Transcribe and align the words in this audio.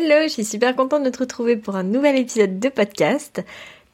Hello, 0.00 0.22
je 0.22 0.28
suis 0.28 0.44
super 0.44 0.76
contente 0.76 1.02
de 1.02 1.10
te 1.10 1.18
retrouver 1.18 1.56
pour 1.56 1.74
un 1.74 1.82
nouvel 1.82 2.16
épisode 2.16 2.60
de 2.60 2.68
podcast. 2.68 3.42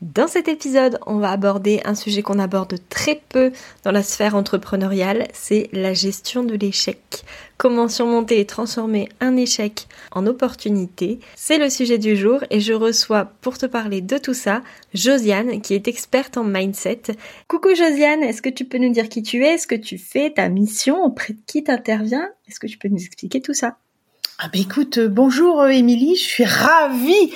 Dans 0.02 0.28
cet 0.28 0.48
épisode, 0.48 0.98
on 1.06 1.16
va 1.16 1.30
aborder 1.30 1.80
un 1.86 1.94
sujet 1.94 2.20
qu'on 2.20 2.38
aborde 2.38 2.74
très 2.90 3.22
peu 3.30 3.52
dans 3.84 3.90
la 3.90 4.02
sphère 4.02 4.34
entrepreneuriale, 4.34 5.28
c'est 5.32 5.70
la 5.72 5.94
gestion 5.94 6.44
de 6.44 6.56
l'échec. 6.56 7.24
Comment 7.56 7.88
surmonter 7.88 8.38
et 8.38 8.44
transformer 8.44 9.08
un 9.20 9.34
échec 9.38 9.86
en 10.10 10.26
opportunité 10.26 11.20
C'est 11.36 11.56
le 11.56 11.70
sujet 11.70 11.96
du 11.96 12.16
jour 12.16 12.44
et 12.50 12.60
je 12.60 12.74
reçois 12.74 13.32
pour 13.40 13.56
te 13.56 13.64
parler 13.64 14.02
de 14.02 14.18
tout 14.18 14.34
ça 14.34 14.60
Josiane 14.92 15.62
qui 15.62 15.72
est 15.72 15.88
experte 15.88 16.36
en 16.36 16.44
mindset. 16.44 17.16
Coucou 17.48 17.70
Josiane, 17.74 18.22
est-ce 18.22 18.42
que 18.42 18.50
tu 18.50 18.66
peux 18.66 18.76
nous 18.76 18.92
dire 18.92 19.08
qui 19.08 19.22
tu 19.22 19.42
es, 19.42 19.56
ce 19.56 19.66
que 19.66 19.74
tu 19.74 19.96
fais, 19.96 20.32
ta 20.32 20.50
mission, 20.50 21.02
auprès 21.02 21.32
de 21.32 21.40
qui 21.46 21.64
t'interviens 21.64 22.28
Est-ce 22.46 22.60
que 22.60 22.66
tu 22.66 22.76
peux 22.76 22.88
nous 22.88 23.02
expliquer 23.02 23.40
tout 23.40 23.54
ça? 23.54 23.78
Ah 24.38 24.48
bah 24.48 24.58
écoute, 24.58 24.98
euh, 24.98 25.08
bonjour 25.08 25.60
euh, 25.60 25.68
Émilie, 25.68 26.16
je 26.16 26.24
suis 26.24 26.44
ravie 26.44 27.32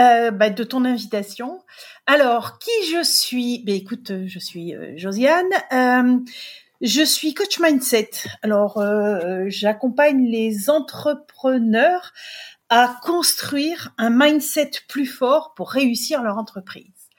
euh, 0.00 0.32
bah, 0.32 0.50
de 0.50 0.64
ton 0.64 0.84
invitation. 0.84 1.62
Alors, 2.06 2.58
qui 2.58 2.70
je 2.92 3.04
suis? 3.04 3.62
Ben 3.64 3.76
écoute, 3.76 4.10
je 4.26 4.38
suis 4.40 4.74
Josiane. 4.96 5.48
je 6.80 7.02
suis 7.04 7.34
coach 7.34 7.60
mindset. 7.60 8.10
Alors, 8.42 8.82
j'accompagne 9.46 10.26
les 10.26 10.70
entrepreneurs 10.70 12.12
à 12.68 12.96
construire 13.02 13.94
un 13.96 14.10
mindset 14.10 14.72
plus 14.88 15.06
fort 15.06 15.54
pour 15.54 15.70
réussir 15.70 16.20
leur 16.22 16.36
entreprise. 16.36 17.10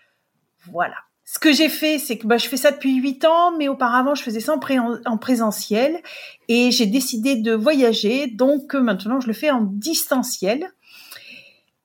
Voilà. 0.69 0.97
Ce 1.33 1.39
que 1.39 1.53
j'ai 1.53 1.69
fait, 1.69 1.97
c'est 1.97 2.17
que 2.17 2.27
bah, 2.27 2.37
je 2.37 2.49
fais 2.49 2.57
ça 2.57 2.71
depuis 2.71 2.93
huit 2.93 3.23
ans, 3.23 3.55
mais 3.57 3.69
auparavant, 3.69 4.15
je 4.15 4.21
faisais 4.21 4.41
ça 4.41 4.53
en, 4.53 5.17
présentiel 5.17 6.01
et 6.49 6.71
j'ai 6.71 6.87
décidé 6.87 7.37
de 7.37 7.53
voyager, 7.53 8.27
donc 8.27 8.73
maintenant, 8.73 9.21
je 9.21 9.27
le 9.27 9.33
fais 9.33 9.49
en 9.49 9.61
distanciel. 9.61 10.67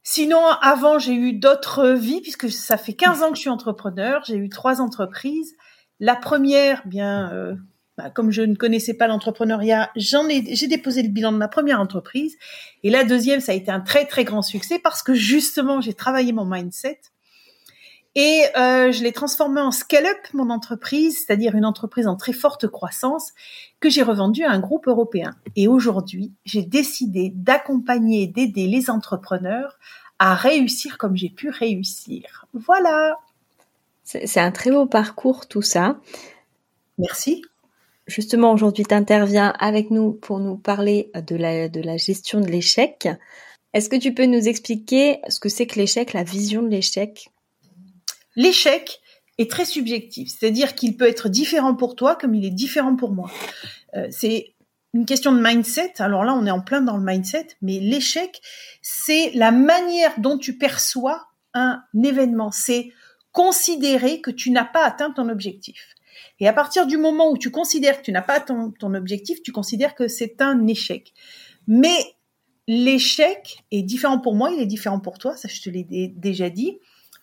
Sinon, 0.02 0.44
avant, 0.62 0.98
j'ai 0.98 1.14
eu 1.14 1.32
d'autres 1.32 1.90
vies, 1.90 2.20
puisque 2.22 2.50
ça 2.50 2.76
fait 2.76 2.94
15 2.94 3.22
ans 3.22 3.30
que 3.30 3.36
je 3.36 3.42
suis 3.42 3.48
entrepreneur. 3.48 4.20
J'ai 4.26 4.34
eu 4.34 4.48
trois 4.48 4.80
entreprises. 4.80 5.54
La 6.00 6.16
première, 6.16 6.84
bien, 6.84 7.32
euh, 7.32 7.54
bah, 7.96 8.10
comme 8.10 8.32
je 8.32 8.42
ne 8.42 8.56
connaissais 8.56 8.94
pas 8.94 9.06
l'entrepreneuriat, 9.06 9.92
ai, 9.94 10.56
j'ai 10.56 10.66
déposé 10.66 11.04
le 11.04 11.10
bilan 11.10 11.30
de 11.30 11.38
ma 11.38 11.46
première 11.46 11.80
entreprise. 11.80 12.36
Et 12.82 12.90
la 12.90 13.04
deuxième, 13.04 13.38
ça 13.38 13.52
a 13.52 13.54
été 13.54 13.70
un 13.70 13.80
très 13.80 14.06
très 14.06 14.24
grand 14.24 14.42
succès 14.42 14.80
parce 14.80 15.04
que 15.04 15.14
justement, 15.14 15.80
j'ai 15.80 15.94
travaillé 15.94 16.32
mon 16.32 16.46
mindset. 16.46 16.98
Et 18.18 18.44
euh, 18.56 18.92
je 18.92 19.02
l'ai 19.02 19.12
transformé 19.12 19.60
en 19.60 19.70
scale-up, 19.70 20.16
mon 20.32 20.48
entreprise, 20.48 21.18
c'est-à-dire 21.18 21.54
une 21.54 21.66
entreprise 21.66 22.06
en 22.06 22.16
très 22.16 22.32
forte 22.32 22.66
croissance 22.66 23.32
que 23.78 23.90
j'ai 23.90 24.02
revendue 24.02 24.42
à 24.42 24.50
un 24.50 24.58
groupe 24.58 24.88
européen. 24.88 25.36
Et 25.54 25.68
aujourd'hui, 25.68 26.32
j'ai 26.46 26.62
décidé 26.62 27.30
d'accompagner 27.34 28.26
d'aider 28.26 28.68
les 28.68 28.88
entrepreneurs 28.88 29.78
à 30.18 30.34
réussir 30.34 30.96
comme 30.96 31.14
j'ai 31.14 31.28
pu 31.28 31.50
réussir. 31.50 32.46
Voilà. 32.54 33.18
C'est 34.02 34.40
un 34.40 34.50
très 34.50 34.70
beau 34.70 34.86
parcours 34.86 35.46
tout 35.46 35.60
ça. 35.60 35.98
Merci. 36.96 37.42
Justement, 38.06 38.50
aujourd'hui, 38.52 38.84
tu 38.84 38.94
interviens 38.94 39.52
avec 39.58 39.90
nous 39.90 40.12
pour 40.12 40.38
nous 40.38 40.56
parler 40.56 41.10
de 41.14 41.36
la, 41.36 41.68
de 41.68 41.82
la 41.82 41.98
gestion 41.98 42.40
de 42.40 42.46
l'échec. 42.46 43.08
Est-ce 43.74 43.90
que 43.90 43.96
tu 43.96 44.14
peux 44.14 44.24
nous 44.24 44.48
expliquer 44.48 45.20
ce 45.28 45.38
que 45.38 45.50
c'est 45.50 45.66
que 45.66 45.78
l'échec, 45.78 46.14
la 46.14 46.22
vision 46.22 46.62
de 46.62 46.68
l'échec? 46.68 47.30
L'échec 48.36 49.00
est 49.38 49.50
très 49.50 49.64
subjectif, 49.64 50.30
c'est-à-dire 50.30 50.74
qu'il 50.74 50.96
peut 50.96 51.08
être 51.08 51.28
différent 51.28 51.74
pour 51.74 51.96
toi 51.96 52.16
comme 52.16 52.34
il 52.34 52.44
est 52.44 52.50
différent 52.50 52.96
pour 52.96 53.12
moi. 53.12 53.30
Euh, 53.94 54.06
c'est 54.10 54.54
une 54.94 55.04
question 55.04 55.32
de 55.32 55.40
mindset. 55.40 55.94
Alors 55.98 56.24
là, 56.24 56.34
on 56.34 56.46
est 56.46 56.50
en 56.50 56.60
plein 56.60 56.80
dans 56.80 56.96
le 56.96 57.04
mindset, 57.04 57.48
mais 57.60 57.78
l'échec, 57.80 58.40
c'est 58.80 59.30
la 59.34 59.50
manière 59.50 60.12
dont 60.18 60.38
tu 60.38 60.56
perçois 60.56 61.26
un 61.54 61.82
événement. 62.02 62.50
C'est 62.50 62.92
considérer 63.32 64.20
que 64.20 64.30
tu 64.30 64.50
n'as 64.50 64.64
pas 64.64 64.84
atteint 64.84 65.10
ton 65.10 65.28
objectif. 65.28 65.94
Et 66.40 66.48
à 66.48 66.52
partir 66.52 66.86
du 66.86 66.96
moment 66.96 67.30
où 67.30 67.36
tu 67.36 67.50
considères 67.50 67.98
que 67.98 68.02
tu 68.02 68.12
n'as 68.12 68.22
pas 68.22 68.34
atteint 68.34 68.72
ton 68.78 68.94
objectif, 68.94 69.42
tu 69.42 69.52
considères 69.52 69.94
que 69.94 70.08
c'est 70.08 70.40
un 70.40 70.66
échec. 70.66 71.12
Mais 71.66 71.98
l'échec 72.66 73.64
est 73.70 73.82
différent 73.82 74.18
pour 74.18 74.34
moi, 74.34 74.50
il 74.50 74.60
est 74.60 74.66
différent 74.66 75.00
pour 75.00 75.18
toi, 75.18 75.36
ça 75.36 75.48
je 75.48 75.60
te 75.60 75.68
l'ai 75.68 75.84
déjà 75.84 76.48
dit. 76.48 76.78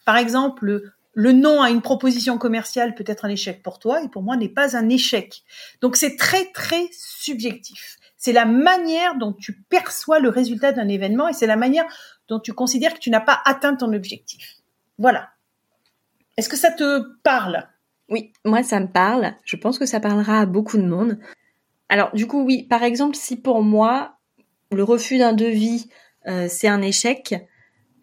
Par 0.06 0.18
exemple, 0.18 0.94
le 1.14 1.32
non 1.32 1.62
à 1.62 1.70
une 1.70 1.82
proposition 1.82 2.38
commerciale 2.38 2.96
peut 2.96 3.04
être 3.08 3.26
un 3.26 3.30
échec 3.30 3.62
pour 3.62 3.80
toi 3.80 4.02
et 4.04 4.10
pour 4.10 4.24
moi 4.24 4.36
n'est 4.36 4.50
pas 4.50 4.76
un 4.76 4.90
échec. 4.90 5.44
Donc 5.82 5.96
c'est 5.96 6.16
très 6.18 6.46
très 6.52 6.88
subjectif. 6.92 7.98
C'est 8.18 8.34
la 8.34 8.46
manière 8.46 9.18
dont 9.18 9.34
tu 9.34 9.54
perçois 9.64 10.20
le 10.20 10.30
résultat 10.30 10.72
d'un 10.72 10.88
événement 10.88 11.28
et 11.28 11.34
c'est 11.34 11.48
la 11.48 11.56
manière 11.56 11.86
dont 12.28 12.40
tu 12.40 12.54
considères 12.54 12.94
que 12.94 13.00
tu 13.00 13.10
n'as 13.10 13.20
pas 13.20 13.42
atteint 13.46 13.76
ton 13.76 13.94
objectif. 13.94 14.56
Voilà. 14.98 15.30
Est-ce 16.38 16.50
que 16.50 16.58
ça 16.58 16.72
te 16.72 17.02
parle? 17.22 17.68
Oui, 18.10 18.34
moi 18.44 18.64
ça 18.64 18.80
me 18.80 18.88
parle. 18.88 19.34
Je 19.46 19.56
pense 19.56 19.78
que 19.78 19.86
ça 19.86 20.00
parlera 20.00 20.40
à 20.40 20.46
beaucoup 20.46 20.78
de 20.78 20.88
monde. 20.88 21.20
Alors 21.90 22.12
du 22.14 22.26
coup 22.26 22.44
oui, 22.44 22.64
par 22.64 22.84
exemple 22.84 23.16
si 23.16 23.36
pour 23.36 23.62
moi 23.62 24.18
le 24.72 24.84
refus 24.84 25.20
d'un 25.20 25.34
devis 25.34 25.90
euh, 26.28 26.48
c'est 26.50 26.68
un 26.68 26.82
échec, 26.82 27.36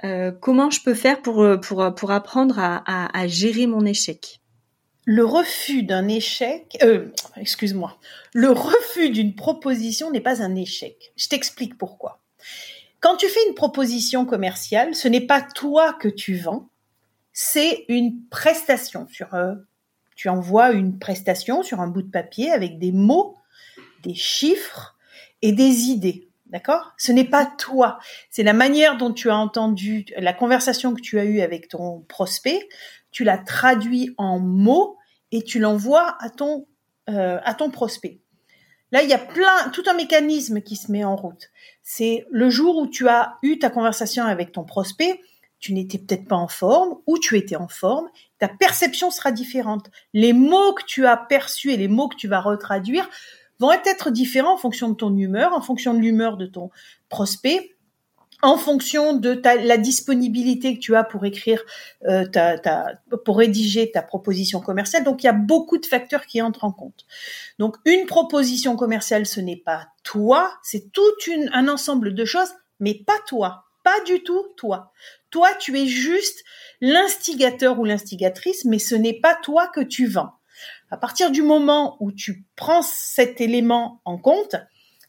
euh, 0.05 0.33
comment 0.33 0.71
je 0.71 0.83
peux 0.83 0.95
faire 0.95 1.21
pour, 1.23 1.43
euh, 1.43 1.57
euh, 1.73 2.07
apprendre 2.09 2.59
à, 2.59 3.19
à, 3.19 3.27
gérer 3.27 3.67
mon 3.67 3.85
échec? 3.85 4.41
Le 5.05 5.25
refus 5.25 5.83
d'un 5.83 6.09
échec, 6.09 6.79
excuse-moi, 7.37 7.99
le 8.33 8.51
refus 8.51 9.11
d'une 9.11 9.35
proposition 9.35 10.11
n'est 10.11 10.21
pas 10.21 10.43
un 10.43 10.55
échec. 10.55 11.13
Je 11.17 11.29
t'explique 11.29 11.77
pourquoi. 11.79 12.23
Quand 13.01 13.17
tu 13.17 13.27
fais 13.29 13.41
une 13.49 13.55
proposition 13.55 14.25
commerciale, 14.27 14.95
ce 14.95 15.09
n'est 15.09 15.27
pas 15.27 15.41
toi 15.41 15.95
que 15.95 16.09
tu 16.09 16.37
vends, 16.37 16.69
c'est 17.33 17.87
une 17.89 18.25
prestation 18.31 19.09
sur. 19.09 19.29
tu 20.17 20.29
envoies 20.29 20.73
une 20.73 20.99
prestation 20.99 21.63
sur 21.63 21.81
un 21.81 21.89
bout 21.89 22.03
de 22.03 22.11
papier 22.11 22.51
avec 22.51 22.79
des 22.79 22.93
mots, 22.93 23.37
des 24.03 24.15
chiffres 24.15 24.97
et 25.43 25.53
des 25.53 25.89
idées. 25.89 26.30
D'accord? 26.51 26.93
Ce 26.99 27.13
n'est 27.13 27.25
pas 27.25 27.47
toi. 27.47 27.99
C'est 28.29 28.43
la 28.43 28.53
manière 28.53 28.97
dont 28.97 29.13
tu 29.13 29.31
as 29.31 29.37
entendu 29.37 30.05
la 30.17 30.33
conversation 30.33 30.95
que 30.95 31.01
tu 31.01 31.19
as 31.19 31.25
eue 31.25 31.41
avec 31.41 31.69
ton 31.69 32.01
prospect. 32.09 32.69
Tu 33.13 33.25
la 33.25 33.39
traduis 33.39 34.15
en 34.19 34.41
mots 34.41 34.99
et 35.31 35.43
tu 35.43 35.61
l'envoies 35.61 36.17
à 36.19 36.29
ton 36.29 36.67
euh, 37.09 37.39
à 37.45 37.55
ton 37.55 37.71
prospect. 37.71 38.21
Là, 38.93 39.03
il 39.03 39.09
y 39.09 39.15
a 39.15 39.19
plein, 39.19 39.71
tout 39.73 39.83
un 39.89 39.95
mécanisme 39.95 40.61
qui 40.61 40.77
se 40.77 40.93
met 40.93 41.05
en 41.05 41.17
route. 41.17 41.51
C'est 41.83 42.27
le 42.31 42.51
jour 42.51 42.77
où 42.77 42.87
tu 42.87 43.09
as 43.09 43.39
eu 43.43 43.59
ta 43.59 43.71
conversation 43.71 44.25
avec 44.25 44.53
ton 44.53 44.65
prospect, 44.65 45.21
tu 45.59 45.73
n'étais 45.73 45.99
peut-être 45.99 46.27
pas 46.27 46.37
en 46.37 46.49
forme 46.49 46.97
ou 47.07 47.19
tu 47.19 47.37
étais 47.37 47.57
en 47.57 47.69
forme, 47.69 48.09
ta 48.39 48.49
perception 48.49 49.11
sera 49.11 49.33
différente. 49.33 49.91
Les 50.13 50.33
mots 50.33 50.73
que 50.73 50.85
tu 50.85 51.07
as 51.07 51.17
perçus 51.17 51.73
et 51.73 51.77
les 51.77 51.89
mots 51.89 52.09
que 52.09 52.17
tu 52.17 52.29
vas 52.29 52.41
retraduire 52.41 53.09
vont 53.61 53.73
être 53.73 54.11
différents 54.11 54.55
en 54.55 54.59
fonction 54.59 54.89
de 54.89 54.95
ton 54.95 55.17
humeur, 55.17 55.53
en 55.53 55.61
fonction 55.61 55.95
de 55.95 56.01
l'humeur 56.01 56.37
de 56.37 56.47
ton 56.47 56.71
prospect, 57.09 57.77
en 58.43 58.57
fonction 58.57 59.13
de 59.13 59.35
ta, 59.35 59.57
la 59.57 59.77
disponibilité 59.77 60.75
que 60.75 60.81
tu 60.81 60.97
as 60.97 61.05
pour 61.05 61.25
écrire, 61.27 61.63
euh, 62.09 62.25
ta, 62.25 62.57
pour 63.25 63.39
rédiger 63.39 63.91
ta 63.91 64.03
proposition 64.03 64.61
commerciale. 64.61 65.05
Donc 65.05 65.23
il 65.23 65.27
y 65.27 65.29
a 65.29 65.35
beaucoup 65.35 65.79
de 65.79 65.87
facteurs 65.87 66.25
qui 66.27 66.41
entrent 66.41 66.65
en 66.65 66.73
compte. 66.73 67.05
Donc 67.59 67.77
une 67.85 68.07
proposition 68.07 68.77
commerciale, 68.77 69.27
ce 69.27 69.41
n'est 69.41 69.57
pas 69.57 69.89
toi, 70.03 70.53
c'est 70.63 70.91
tout 70.93 71.03
une, 71.27 71.51
un 71.53 71.69
ensemble 71.69 72.15
de 72.15 72.25
choses, 72.25 72.53
mais 72.81 72.95
pas 72.95 73.19
toi, 73.27 73.65
pas 73.85 74.01
du 74.07 74.23
tout 74.23 74.47
toi. 74.57 74.93
Toi, 75.31 75.51
tu 75.61 75.79
es 75.79 75.87
juste 75.87 76.43
l'instigateur 76.81 77.79
ou 77.79 77.85
l'instigatrice, 77.85 78.65
mais 78.65 78.79
ce 78.79 78.95
n'est 78.95 79.21
pas 79.21 79.37
toi 79.37 79.69
que 79.69 79.81
tu 79.81 80.07
vends. 80.07 80.40
À 80.91 80.97
partir 80.97 81.31
du 81.31 81.43
moment 81.43 81.97
où 82.01 82.11
tu 82.11 82.45
prends 82.57 82.83
cet 82.83 83.41
élément 83.41 84.01
en 84.05 84.19
compte, 84.19 84.57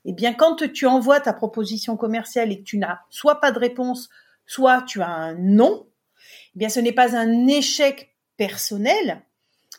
eh 0.06 0.14
bien, 0.14 0.34
quand 0.34 0.72
tu 0.72 0.86
envoies 0.86 1.20
ta 1.20 1.34
proposition 1.34 1.98
commerciale 1.98 2.52
et 2.52 2.60
que 2.60 2.64
tu 2.64 2.78
n'as 2.78 3.00
soit 3.10 3.40
pas 3.40 3.52
de 3.52 3.60
réponse, 3.60 4.10
soit 4.46 4.84
tu 4.84 5.02
as 5.02 5.10
un 5.10 5.36
non, 5.36 5.88
eh 6.56 6.60
bien, 6.60 6.70
ce 6.70 6.80
n'est 6.80 6.92
pas 6.92 7.16
un 7.16 7.48
échec 7.48 8.16
personnel. 8.38 9.24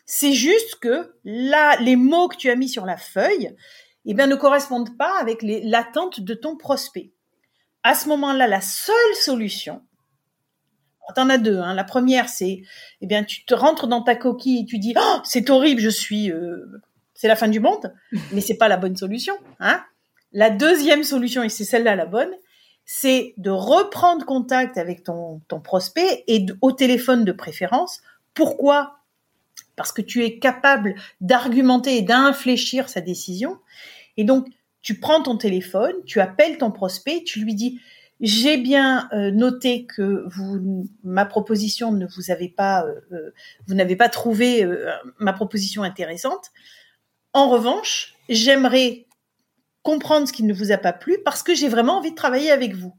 C'est 0.07 0.33
juste 0.33 0.77
que 0.77 1.15
là, 1.25 1.77
les 1.81 1.97
mots 1.97 2.29
que 2.29 2.37
tu 2.37 2.51
as 2.51 2.57
mis 2.57 2.69
sur 2.69 2.85
la 2.85 2.97
feuille, 2.97 3.55
eh 4.05 4.15
bien, 4.15 4.27
ne 4.27 4.35
correspondent 4.35 4.97
pas 4.97 5.19
avec 5.21 5.43
l'attente 5.43 6.21
de 6.21 6.35
ton 6.35 6.57
prospect. 6.57 7.13
À 7.85 7.95
ce 7.95 8.09
moment-là, 8.09 8.47
la 8.47 8.61
seule 8.61 9.15
solution, 9.15 9.83
tu 11.15 11.21
en 11.21 11.29
as 11.29 11.39
deux. 11.39 11.59
Hein. 11.59 11.75
La 11.75 11.85
première, 11.85 12.29
c'est, 12.29 12.63
eh 13.01 13.07
bien, 13.07 13.25
tu 13.25 13.45
te 13.45 13.55
rentres 13.55 13.87
dans 13.87 14.03
ta 14.03 14.15
coquille 14.15 14.61
et 14.61 14.65
tu 14.65 14.79
dis, 14.79 14.95
oh, 14.97 15.19
c'est 15.25 15.51
horrible, 15.51 15.81
je 15.81 15.89
suis, 15.89 16.31
euh, 16.31 16.65
c'est 17.15 17.29
la 17.29 17.37
fin 17.37 17.49
du 17.49 17.61
monde, 17.61 17.95
mais 18.33 18.41
c'est 18.41 18.57
pas 18.57 18.69
la 18.69 18.77
bonne 18.77 18.97
solution. 18.97 19.35
Hein. 19.61 19.83
La 20.33 20.51
deuxième 20.51 21.05
solution, 21.05 21.43
et 21.43 21.49
c'est 21.49 21.65
celle-là 21.65 21.97
la 21.97 22.07
bonne, 22.07 22.31
c'est 22.85 23.35
de 23.37 23.51
reprendre 23.51 24.25
contact 24.25 24.77
avec 24.77 25.05
ton, 25.05 25.41
ton 25.49 25.61
prospect 25.61 26.25
et 26.27 26.47
au 26.61 26.73
téléphone 26.73 27.25
de 27.25 27.33
préférence. 27.33 28.01
Pourquoi? 28.35 28.99
Parce 29.77 29.93
que 29.93 30.03
tu 30.03 30.25
es 30.25 30.39
capable 30.39 30.95
d'argumenter 31.21 31.97
et 31.97 32.03
d'infléchir 32.03 32.89
sa 32.89 33.01
décision. 33.01 33.59
Et 34.17 34.25
donc, 34.25 34.49
tu 34.83 34.99
prends 34.99 35.23
ton 35.23 35.37
téléphone, 35.37 35.95
tu 36.07 36.21
appelles 36.21 36.59
ton 36.59 36.71
prospect, 36.71 37.23
tu 37.25 37.41
lui 37.41 37.55
dis 37.55 37.81
j'ai 38.23 38.57
bien 38.57 39.09
euh, 39.13 39.33
noté 39.33 39.85
que 39.85 40.25
vous, 40.29 40.89
ma 41.03 41.25
proposition 41.27 41.91
ne 41.91 42.07
vous 42.07 42.31
avez 42.31 42.49
pas, 42.49 42.85
euh, 42.85 43.01
euh, 43.11 43.35
vous 43.67 43.75
n'avez 43.75 43.97
pas 43.97 44.09
trouvé 44.09 44.65
ma 45.19 45.33
proposition 45.33 45.83
intéressante. 45.83 46.53
En 47.33 47.49
revanche, 47.49 48.15
j'aimerais 48.29 49.07
comprendre 49.83 50.29
ce 50.29 50.33
qui 50.33 50.45
ne 50.45 50.55
vous 50.55 50.71
a 50.71 50.79
pas 50.79 50.93
plu 50.93 51.19
parce 51.25 51.43
que 51.43 51.55
j'ai 51.55 51.69
vraiment 51.69 51.99
envie 51.99 52.13
de 52.13 52.17
travailler 52.17 52.53
avec 52.53 52.77
vous. 52.77 52.95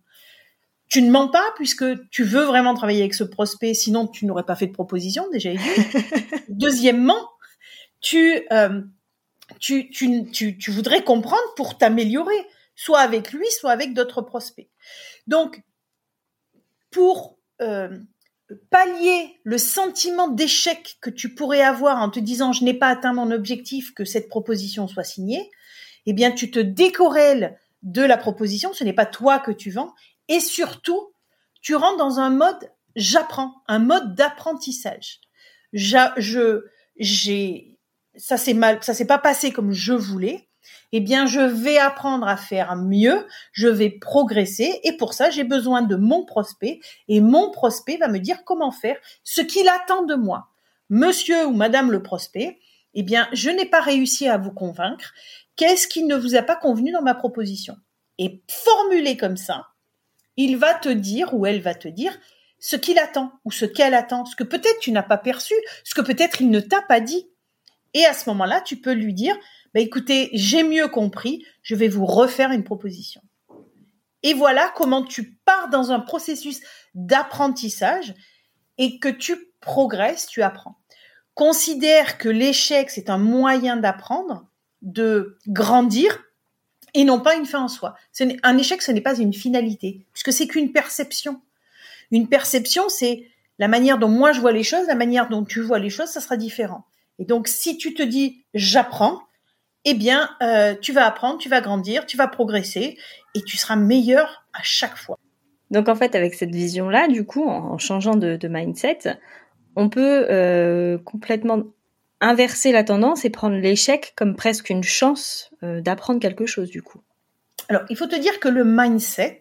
Tu 0.90 1.02
ne 1.02 1.10
mens 1.10 1.30
pas 1.30 1.46
puisque 1.56 1.86
tu 2.10 2.26
veux 2.26 2.44
vraiment 2.44 2.74
travailler 2.74 3.00
avec 3.00 3.14
ce 3.14 3.24
prospect, 3.24 3.74
sinon 3.74 4.08
tu 4.08 4.26
n'aurais 4.26 4.44
pas 4.44 4.58
fait 4.58 4.68
de 4.68 4.74
proposition 4.74 5.30
déjà. 5.32 5.52
Deuxièmement, 6.50 7.30
tu, 8.02 8.46
tu, 9.60 9.90
tu, 9.90 10.26
tu, 10.30 10.58
tu 10.58 10.72
voudrais 10.72 11.06
comprendre 11.06 11.42
pour 11.56 11.78
t'améliorer, 11.78 12.36
soit 12.76 13.00
avec 13.00 13.32
lui, 13.32 13.50
soit 13.52 13.72
avec 13.72 13.94
d'autres 13.94 14.22
prospects. 14.22 14.70
Donc, 15.28 15.62
pour 16.92 17.38
euh, 17.62 17.98
pallier 18.70 19.40
le 19.44 19.58
sentiment 19.58 20.28
d'échec 20.28 20.98
que 21.02 21.10
tu 21.10 21.34
pourrais 21.34 21.62
avoir 21.62 22.02
en 22.02 22.10
te 22.10 22.20
disant 22.20 22.54
je 22.54 22.64
n'ai 22.64 22.74
pas 22.74 22.90
atteint 22.90 23.14
mon 23.14 23.32
objectif, 23.32 23.94
que 23.94 24.06
cette 24.06 24.30
proposition 24.30 24.88
soit 24.88 25.04
signée, 25.04 25.50
eh 26.06 26.14
bien, 26.14 26.32
tu 26.32 26.52
te 26.52 26.60
décorrèles 26.60 27.58
de 27.82 28.02
la 28.02 28.18
proposition, 28.18 28.74
ce 28.74 28.84
n'est 28.84 28.94
pas 28.94 29.06
toi 29.06 29.40
que 29.40 29.52
tu 29.52 29.72
vends, 29.72 29.94
et 30.28 30.40
surtout, 30.40 31.14
tu 31.62 31.76
rentres 31.76 31.98
dans 31.98 32.20
un 32.20 32.30
mode 32.30 32.70
j'apprends, 32.96 33.54
un 33.68 33.80
mode 33.80 34.16
d'apprentissage. 34.16 35.20
Ça 35.76 36.14
s'est 38.38 38.54
mal, 38.54 38.84
ça 38.84 38.94
s'est 38.94 39.08
pas 39.08 39.18
passé 39.18 39.52
comme 39.52 39.72
je 39.72 39.94
voulais 39.94 40.48
eh 40.92 41.00
bien, 41.00 41.26
je 41.26 41.40
vais 41.40 41.78
apprendre 41.78 42.28
à 42.28 42.38
faire 42.38 42.76
mieux, 42.76 43.26
je 43.52 43.68
vais 43.68 43.90
progresser, 43.90 44.80
et 44.84 44.98
pour 44.98 45.14
ça, 45.14 45.30
j'ai 45.30 45.44
besoin 45.44 45.82
de 45.82 45.96
mon 45.96 46.26
prospect, 46.26 46.80
et 47.08 47.22
mon 47.22 47.52
prospect 47.52 47.98
va 47.98 48.08
me 48.08 48.20
dire 48.20 48.44
comment 48.44 48.72
faire, 48.72 48.98
ce 49.24 49.42
qu'il 49.42 49.68
attend 49.70 50.04
de 50.04 50.16
moi. 50.16 50.50
Monsieur 50.90 51.46
ou 51.48 51.54
Madame 51.54 51.92
le 51.92 52.04
prospect, 52.04 52.60
eh 52.94 53.04
bien, 53.04 53.28
je 53.34 53.50
n'ai 53.50 53.66
pas 53.66 53.82
réussi 53.82 54.28
à 54.28 54.38
vous 54.38 54.52
convaincre. 54.52 55.14
Qu'est-ce 55.56 55.88
qui 55.88 56.04
ne 56.04 56.16
vous 56.16 56.36
a 56.36 56.42
pas 56.42 56.56
convenu 56.56 56.92
dans 56.92 57.02
ma 57.02 57.16
proposition? 57.16 57.78
Et 58.20 58.44
formulé 58.48 59.18
comme 59.18 59.38
ça, 59.38 59.68
il 60.38 60.58
va 60.58 60.74
te 60.74 60.90
dire 60.90 61.34
ou 61.34 61.46
elle 61.46 61.62
va 61.62 61.74
te 61.74 61.88
dire 61.88 62.18
ce 62.60 62.76
qu'il 62.76 62.98
attend 63.00 63.32
ou 63.46 63.52
ce 63.52 63.66
qu'elle 63.66 63.94
attend, 63.94 64.26
ce 64.26 64.36
que 64.36 64.44
peut-être 64.44 64.80
tu 64.80 64.92
n'as 64.92 65.04
pas 65.04 65.18
perçu, 65.18 65.54
ce 65.84 65.96
que 65.96 66.02
peut-être 66.02 66.42
il 66.42 66.50
ne 66.50 66.60
t'a 66.60 66.82
pas 66.82 67.00
dit. 67.00 67.28
Et 67.94 68.06
à 68.06 68.14
ce 68.14 68.30
moment-là, 68.30 68.62
tu 68.62 68.78
peux 68.78 68.94
lui 68.94 69.14
dire, 69.14 69.36
bah, 69.74 69.80
écoutez, 69.80 70.30
j'ai 70.34 70.64
mieux 70.64 70.88
compris, 70.88 71.46
je 71.62 71.76
vais 71.76 71.88
vous 71.88 72.06
refaire 72.06 72.52
une 72.52 72.64
proposition. 72.64 73.22
Et 74.22 74.34
voilà 74.34 74.72
comment 74.76 75.04
tu 75.04 75.34
pars 75.46 75.70
dans 75.70 75.92
un 75.92 76.00
processus 76.00 76.62
d'apprentissage 76.96 78.14
et 78.78 79.00
que 79.00 79.10
tu 79.10 79.36
progresses, 79.60 80.28
tu 80.28 80.42
apprends. 80.42 80.78
Considère 81.34 82.18
que 82.18 82.30
l'échec, 82.30 82.90
c'est 82.90 83.10
un 83.10 83.18
moyen 83.18 83.76
d'apprendre, 83.76 84.48
de 84.82 85.38
grandir 85.48 86.24
et 86.94 87.06
non 87.06 87.20
pas 87.20 87.36
une 87.36 87.46
fin 87.46 87.64
en 87.64 87.68
soi. 87.68 87.96
Un 88.44 88.58
échec, 88.58 88.82
ce 88.82 88.92
n'est 88.92 89.02
pas 89.02 89.18
une 89.18 89.34
finalité, 89.34 90.06
puisque 90.14 90.32
c'est 90.32 90.48
qu'une 90.48 90.72
perception. 90.72 91.42
Une 92.12 92.30
perception, 92.30 92.88
c'est 92.90 93.28
la 93.58 93.68
manière 93.68 93.98
dont 93.98 94.10
moi 94.10 94.32
je 94.32 94.42
vois 94.42 94.52
les 94.52 94.64
choses, 94.64 94.88
la 94.88 94.96
manière 94.96 95.30
dont 95.30 95.44
tu 95.44 95.62
vois 95.62 95.80
les 95.80 95.90
choses, 95.90 96.10
ça 96.10 96.22
sera 96.22 96.38
différent. 96.38 96.86
Et 97.18 97.26
donc, 97.26 97.48
si 97.48 97.78
tu 97.78 97.94
te 97.94 98.04
dis 98.04 98.46
j'apprends, 98.54 99.22
eh 99.86 99.94
bien, 99.94 100.30
euh, 100.42 100.76
tu 100.80 100.94
vas 100.94 101.06
apprendre, 101.06 101.38
tu 101.38 101.50
vas 101.50 101.62
grandir, 101.62 102.06
tu 102.06 102.18
vas 102.18 102.28
progresser 102.28 102.98
et 103.36 103.42
tu 103.42 103.58
seras 103.58 103.76
meilleur 103.76 104.46
à 104.54 104.62
chaque 104.64 104.98
fois. 104.98 105.18
Donc 105.72 105.90
en 105.90 105.96
fait, 105.96 106.16
avec 106.16 106.36
cette 106.36 106.54
vision-là, 106.54 107.08
du 107.08 107.26
coup, 107.26 107.48
en, 107.48 107.78
changeant 107.78 108.16
de, 108.16 108.48
mindset, 108.48 109.18
on 109.76 109.90
peut 109.90 110.28
euh, 110.30 110.98
complètement 111.00 111.64
inverser 112.22 112.72
la 112.72 112.84
tendance 112.84 113.26
et 113.26 113.30
prendre 113.30 113.58
l'échec 113.58 114.14
comme 114.16 114.36
presque 114.36 114.70
une 114.70 114.84
chance 114.84 115.50
euh, 115.64 115.82
d'apprendre 115.82 116.20
quelque 116.20 116.46
chose, 116.46 116.70
du 116.70 116.82
coup. 116.82 117.02
Alors, 117.70 117.82
il 117.90 117.98
faut 117.98 118.08
te 118.08 118.16
dire 118.16 118.40
que 118.40 118.48
le 118.48 118.64
mindset, 118.64 119.40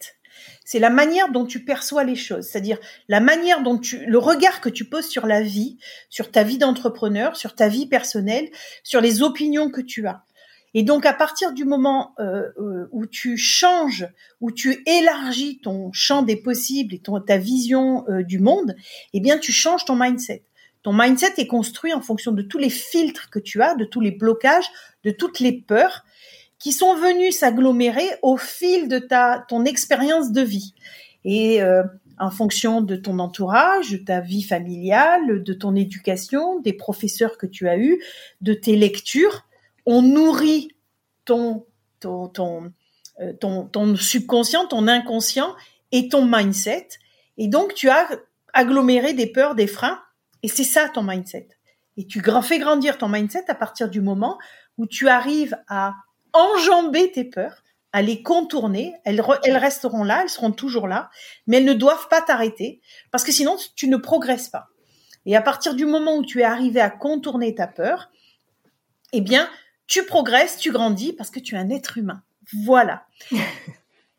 c'est 0.65 0.79
la 0.79 0.91
manière 0.91 1.31
dont 1.31 1.45
tu 1.45 1.65
perçois 1.65 2.03
les 2.03 2.17
choses, 2.17 2.47
c'est-à-dire 2.47 2.79
la 3.09 3.21
manière 3.21 3.63
dont 3.63 3.79
tu, 3.79 4.07
le 4.07 4.19
regard 4.19 4.61
que 4.61 4.69
tu 4.69 4.85
poses 4.85 5.07
sur 5.07 5.27
la 5.27 5.43
vie, 5.43 5.79
sur 6.09 6.31
ta 6.31 6.43
vie 6.45 6.59
d'entrepreneur, 6.59 7.37
sur 7.37 7.55
ta 7.55 7.69
vie 7.69 7.87
personnelle, 7.87 8.49
sur 8.83 9.01
les 9.01 9.23
opinions 9.23 9.71
que 9.71 9.81
tu 9.81 10.07
as. 10.07 10.25
Et 10.75 10.83
donc 10.83 11.05
à 11.05 11.13
partir 11.13 11.53
du 11.53 11.65
moment 11.65 12.15
euh, 12.19 12.49
euh, 12.59 12.89
où 12.93 13.07
tu 13.07 13.37
changes, 13.37 14.09
où 14.41 14.51
tu 14.51 14.83
élargis 14.87 15.59
ton 15.63 15.93
champ 15.93 16.23
des 16.23 16.37
possibles 16.37 16.95
et 16.95 16.99
ton, 16.99 17.21
ta 17.21 17.37
vision 17.37 18.05
euh, 18.09 18.23
du 18.23 18.39
monde, 18.39 18.75
eh 19.13 19.21
bien 19.21 19.39
tu 19.39 19.53
changes 19.53 19.85
ton 19.85 19.97
mindset. 19.97 20.45
Ton 20.83 20.93
mindset 20.93 21.35
est 21.37 21.47
construit 21.47 21.93
en 21.93 22.01
fonction 22.01 22.33
de 22.33 22.43
tous 22.43 22.59
les 22.59 22.71
filtres 22.71 23.31
que 23.31 23.39
tu 23.39 23.63
as, 23.63 23.75
de 23.75 23.85
tous 23.85 24.01
les 24.01 24.11
blocages, 24.11 24.69
de 25.05 25.11
toutes 25.11 25.41
les 25.41 25.53
peurs 25.53 26.05
qui 26.59 26.73
sont 26.73 26.95
venus 26.95 27.39
s'agglomérer 27.39 28.09
au 28.23 28.37
fil 28.37 28.89
de 28.89 28.99
ta 28.99 29.45
ton 29.49 29.65
expérience 29.65 30.33
de 30.33 30.43
vie. 30.43 30.75
Et 31.25 31.61
en 32.19 32.31
fonction 32.31 32.81
de 32.81 32.97
ton 32.97 33.19
entourage, 33.19 33.91
de 33.91 33.97
ta 33.97 34.21
vie 34.21 34.43
familiale, 34.43 35.43
de 35.43 35.53
ton 35.53 35.75
éducation, 35.75 36.61
des 36.61 36.73
professeurs 36.73 37.37
que 37.37 37.47
tu 37.47 37.69
as 37.69 37.79
eus, 37.79 38.01
de 38.41 38.55
tes 38.55 38.77
lectures, 38.77 39.45
on 39.87 40.03
nourrit 40.03 40.69
ton, 41.25 41.67
ton, 42.01 42.73
euh, 43.21 43.33
ton, 43.35 43.65
ton 43.65 43.97
subconscient, 43.97 44.67
ton 44.67 44.89
inconscient 44.89 45.55
et 45.93 46.09
ton 46.09 46.25
mindset. 46.27 46.89
Et 47.37 47.49
donc, 47.49 47.75
tu 47.75 47.89
as 47.89 48.09
aggloméré 48.53 49.15
des 49.15 49.27
peurs, 49.27 49.55
des 49.55 49.67
freins, 49.67 50.01
et 50.43 50.49
c'est 50.49 50.65
ça 50.65 50.89
ton 50.89 51.03
mindset. 51.03 51.49
Et 51.97 52.07
tu 52.07 52.23
fais 52.43 52.59
grandir 52.59 52.99
ton 52.99 53.09
mindset 53.09 53.45
à 53.49 53.55
partir 53.55 53.89
du 53.89 54.01
moment 54.01 54.39
où 54.79 54.87
tu 54.87 55.09
arrives 55.09 55.57
à 55.69 55.95
enjamber 56.33 57.13
tes 57.13 57.25
peurs, 57.25 57.63
à 57.93 58.01
les 58.01 58.23
contourner. 58.23 58.95
Elles, 59.05 59.23
elles 59.45 59.57
resteront 59.57 60.03
là, 60.03 60.23
elles 60.23 60.31
seront 60.31 60.53
toujours 60.53 60.89
là, 60.89 61.11
mais 61.47 61.59
elles 61.59 61.67
ne 61.67 61.75
doivent 61.75 62.09
pas 62.09 62.23
t'arrêter 62.23 62.81
parce 63.11 63.25
que 63.25 63.33
sinon 63.33 63.57
tu 63.77 63.89
ne 63.89 63.97
progresses 63.97 64.49
pas. 64.49 64.69
Et 65.27 65.37
à 65.37 65.43
partir 65.43 65.75
du 65.75 65.85
moment 65.85 66.17
où 66.17 66.25
tu 66.25 66.41
es 66.41 66.45
arrivé 66.45 66.81
à 66.81 66.91
contourner 66.91 67.55
ta 67.55 67.67
peur, 67.67 68.11
eh 69.13 69.21
bien, 69.21 69.49
tu 69.93 70.07
progresses, 70.07 70.57
tu 70.57 70.73
grandis 70.73 71.13
parce 71.13 71.29
que 71.29 71.39
tu 71.39 71.55
es 71.55 71.59
un 71.59 71.69
être 71.69 71.99
humain. 71.99 72.23
Voilà. 72.65 73.05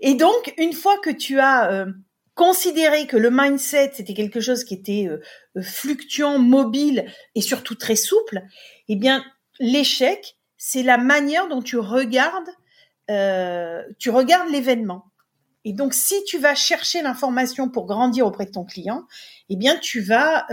et, 0.00 0.14
donc, 0.14 0.52
une 0.58 0.72
fois 0.72 0.98
que 0.98 1.10
tu 1.10 1.38
as 1.38 1.70
euh, 1.70 1.86
considéré 2.34 3.06
que 3.06 3.16
le 3.16 3.30
mindset, 3.30 3.92
c'était 3.94 4.14
quelque 4.14 4.40
chose 4.40 4.64
qui 4.64 4.74
était 4.74 5.06
euh, 5.08 5.22
euh, 5.56 5.62
fluctuant, 5.62 6.40
mobile 6.40 7.06
et 7.36 7.40
surtout 7.40 7.76
très 7.76 7.94
souple, 7.94 8.42
eh 8.88 8.96
bien, 8.96 9.24
l'échec, 9.60 10.36
c'est 10.56 10.82
la 10.82 10.98
manière 10.98 11.46
dont 11.46 11.62
tu 11.62 11.78
regardes, 11.78 12.50
tu 13.98 14.10
regardes 14.10 14.50
l'événement. 14.50 15.04
Et 15.64 15.72
donc, 15.72 15.94
si 15.94 16.24
tu 16.24 16.38
vas 16.38 16.56
chercher 16.56 17.00
l'information 17.00 17.68
pour 17.68 17.86
grandir 17.86 18.26
auprès 18.26 18.46
de 18.46 18.50
ton 18.50 18.64
client, 18.64 19.06
eh 19.50 19.56
bien, 19.56 19.76
tu 19.76 20.00
vas, 20.00 20.46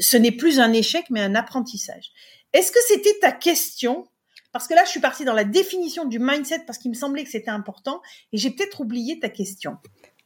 ce 0.00 0.16
n'est 0.16 0.32
plus 0.32 0.60
un 0.60 0.72
échec, 0.72 1.04
mais 1.10 1.20
un 1.20 1.34
apprentissage. 1.34 2.12
Est-ce 2.52 2.72
que 2.72 2.78
c'était 2.86 3.18
ta 3.20 3.32
question? 3.32 4.06
Parce 4.52 4.68
que 4.68 4.74
là, 4.74 4.84
je 4.84 4.90
suis 4.90 5.00
partie 5.00 5.24
dans 5.24 5.32
la 5.32 5.44
définition 5.44 6.04
du 6.04 6.18
mindset 6.18 6.64
parce 6.66 6.78
qu'il 6.78 6.90
me 6.90 6.96
semblait 6.96 7.24
que 7.24 7.30
c'était 7.30 7.50
important 7.50 8.02
et 8.32 8.38
j'ai 8.38 8.50
peut-être 8.50 8.80
oublié 8.80 9.18
ta 9.18 9.30
question. 9.30 9.78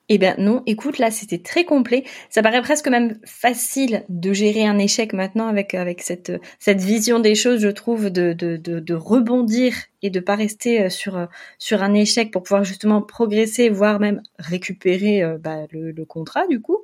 Eh 0.09 0.19
bien 0.19 0.37
non, 0.39 0.63
écoute, 0.67 0.99
là 0.99 1.11
c'était 1.11 1.39
très 1.39 1.65
complet. 1.65 2.05
Ça 2.31 2.41
paraît 2.41 2.63
presque 2.63 2.87
même 2.87 3.19
facile 3.25 4.05
de 4.09 4.33
gérer 4.33 4.65
un 4.65 4.79
échec 4.79 5.13
maintenant 5.13 5.49
avec 5.49 5.75
avec 5.75 6.01
cette 6.01 6.33
cette 6.61 6.81
vision 6.81 7.19
des 7.19 7.35
choses, 7.35 7.61
je 7.61 7.69
trouve, 7.69 8.11
de 8.11 8.33
de, 8.33 8.57
de, 8.57 8.95
rebondir 8.95 9.75
et 10.03 10.11
de 10.11 10.21
pas 10.21 10.37
rester 10.37 10.85
euh, 10.85 10.91
sur 10.91 11.27
sur 11.59 11.83
un 11.83 11.93
échec 11.93 12.31
pour 12.33 12.45
pouvoir 12.45 12.63
justement 12.63 13.03
progresser, 13.03 13.69
voire 13.69 13.99
même 13.99 14.23
récupérer 14.39 15.25
euh, 15.25 15.39
bah, 15.39 15.67
le 15.73 16.05
contrat 16.05 16.47
du 16.47 16.61
coup. 16.61 16.79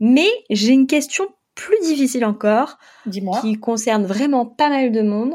Mais 0.00 0.30
j'ai 0.48 0.72
une 0.72 0.86
question 0.86 1.28
plus 1.54 1.78
difficile 1.82 2.24
encore, 2.24 2.78
qui 3.40 3.58
concerne 3.58 4.04
vraiment 4.04 4.46
pas 4.46 4.68
mal 4.68 4.92
de 4.92 5.02
monde. 5.02 5.34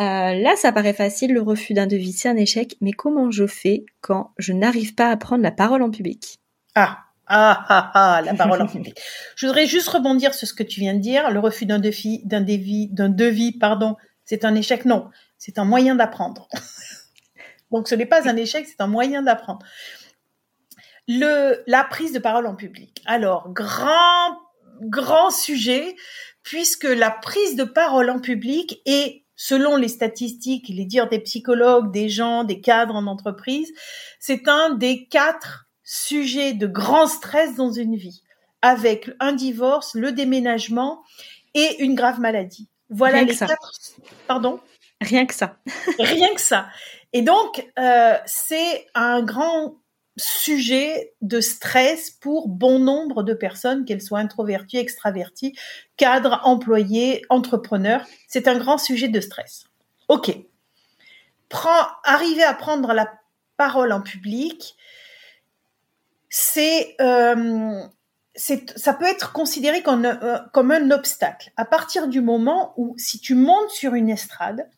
Euh, 0.00 0.34
là, 0.34 0.54
ça 0.56 0.70
paraît 0.70 0.92
facile, 0.92 1.32
le 1.32 1.42
refus 1.42 1.74
d'un 1.74 1.86
devis, 1.86 2.12
c'est 2.12 2.28
un 2.28 2.36
échec, 2.36 2.76
mais 2.80 2.92
comment 2.92 3.30
je 3.30 3.46
fais 3.46 3.84
quand 4.00 4.32
je 4.38 4.52
n'arrive 4.52 4.94
pas 4.94 5.10
à 5.10 5.16
prendre 5.16 5.42
la 5.42 5.50
parole 5.50 5.82
en 5.82 5.90
public? 5.90 6.38
Ah, 6.76 6.98
ah, 7.26 7.64
ah, 7.68 7.90
ah, 7.94 8.22
la 8.22 8.34
parole 8.34 8.62
en 8.62 8.66
public. 8.66 8.98
Je 9.36 9.46
voudrais 9.46 9.66
juste 9.66 9.88
rebondir 9.88 10.34
sur 10.34 10.46
ce 10.46 10.54
que 10.54 10.62
tu 10.62 10.80
viens 10.80 10.94
de 10.94 11.00
dire. 11.00 11.30
Le 11.30 11.40
refus 11.40 11.66
d'un 11.66 11.80
devis, 11.80 12.22
d'un 12.24 12.40
devis, 12.40 12.88
d'un 12.92 13.08
devis, 13.08 13.52
pardon, 13.52 13.96
c'est 14.24 14.44
un 14.44 14.54
échec. 14.54 14.84
Non, 14.84 15.10
c'est 15.36 15.58
un 15.58 15.64
moyen 15.64 15.94
d'apprendre. 15.94 16.48
Donc, 17.70 17.88
ce 17.88 17.94
n'est 17.94 18.06
pas 18.06 18.28
un 18.28 18.36
échec, 18.36 18.66
c'est 18.66 18.80
un 18.80 18.86
moyen 18.86 19.22
d'apprendre. 19.22 19.66
Le, 21.06 21.62
la 21.66 21.84
prise 21.84 22.12
de 22.12 22.18
parole 22.18 22.46
en 22.46 22.54
public. 22.54 23.02
Alors, 23.04 23.50
grand, 23.52 24.36
grand 24.80 25.30
sujet, 25.30 25.96
puisque 26.42 26.84
la 26.84 27.10
prise 27.10 27.56
de 27.56 27.64
parole 27.64 28.10
en 28.10 28.20
public 28.20 28.80
est 28.86 29.24
selon 29.36 29.76
les 29.76 29.88
statistiques, 29.88 30.68
les 30.68 30.84
dires 30.84 31.08
des 31.08 31.20
psychologues, 31.20 31.92
des 31.92 32.08
gens, 32.08 32.44
des 32.44 32.60
cadres 32.60 32.96
en 32.96 33.06
entreprise, 33.06 33.72
c'est 34.18 34.48
un 34.48 34.74
des 34.74 35.06
quatre 35.06 35.68
sujets 35.84 36.54
de 36.54 36.66
grand 36.66 37.06
stress 37.06 37.54
dans 37.54 37.70
une 37.70 37.96
vie, 37.96 38.22
avec 38.62 39.10
un 39.20 39.32
divorce, 39.32 39.94
le 39.94 40.12
déménagement 40.12 41.02
et 41.54 41.82
une 41.82 41.94
grave 41.94 42.20
maladie. 42.20 42.68
Voilà 42.90 43.22
les 43.22 43.36
quatre. 43.36 43.72
Pardon? 44.26 44.60
Rien 45.00 45.24
que 45.24 45.34
ça. 45.34 45.56
Rien 45.98 46.34
que 46.34 46.40
ça. 46.40 46.68
Et 47.12 47.22
donc, 47.22 47.64
euh, 47.78 48.14
c'est 48.26 48.86
un 48.94 49.22
grand 49.22 49.76
sujet 50.18 51.14
de 51.22 51.40
stress 51.40 52.10
pour 52.10 52.48
bon 52.48 52.78
nombre 52.78 53.22
de 53.22 53.34
personnes, 53.34 53.84
qu'elles 53.84 54.02
soient 54.02 54.18
introverties, 54.18 54.76
extraverties, 54.76 55.54
cadres, 55.96 56.40
employés, 56.44 57.22
entrepreneurs. 57.30 58.04
C'est 58.28 58.48
un 58.48 58.58
grand 58.58 58.78
sujet 58.78 59.08
de 59.08 59.20
stress. 59.20 59.64
Ok. 60.08 60.36
Arriver 62.04 62.42
à 62.42 62.52
prendre 62.52 62.92
la 62.92 63.10
parole 63.56 63.92
en 63.92 64.02
public, 64.02 64.76
c'est 66.28 66.94
euh, 67.00 67.82
ça 68.36 68.94
peut 68.94 69.06
être 69.06 69.32
considéré 69.32 69.82
euh, 69.86 70.38
comme 70.52 70.70
un 70.70 70.90
obstacle. 70.90 71.50
À 71.56 71.64
partir 71.64 72.08
du 72.08 72.20
moment 72.20 72.72
où, 72.76 72.94
si 72.96 73.18
tu 73.18 73.34
montes 73.34 73.70
sur 73.70 73.94
une 73.94 74.08
estrade 74.08 74.68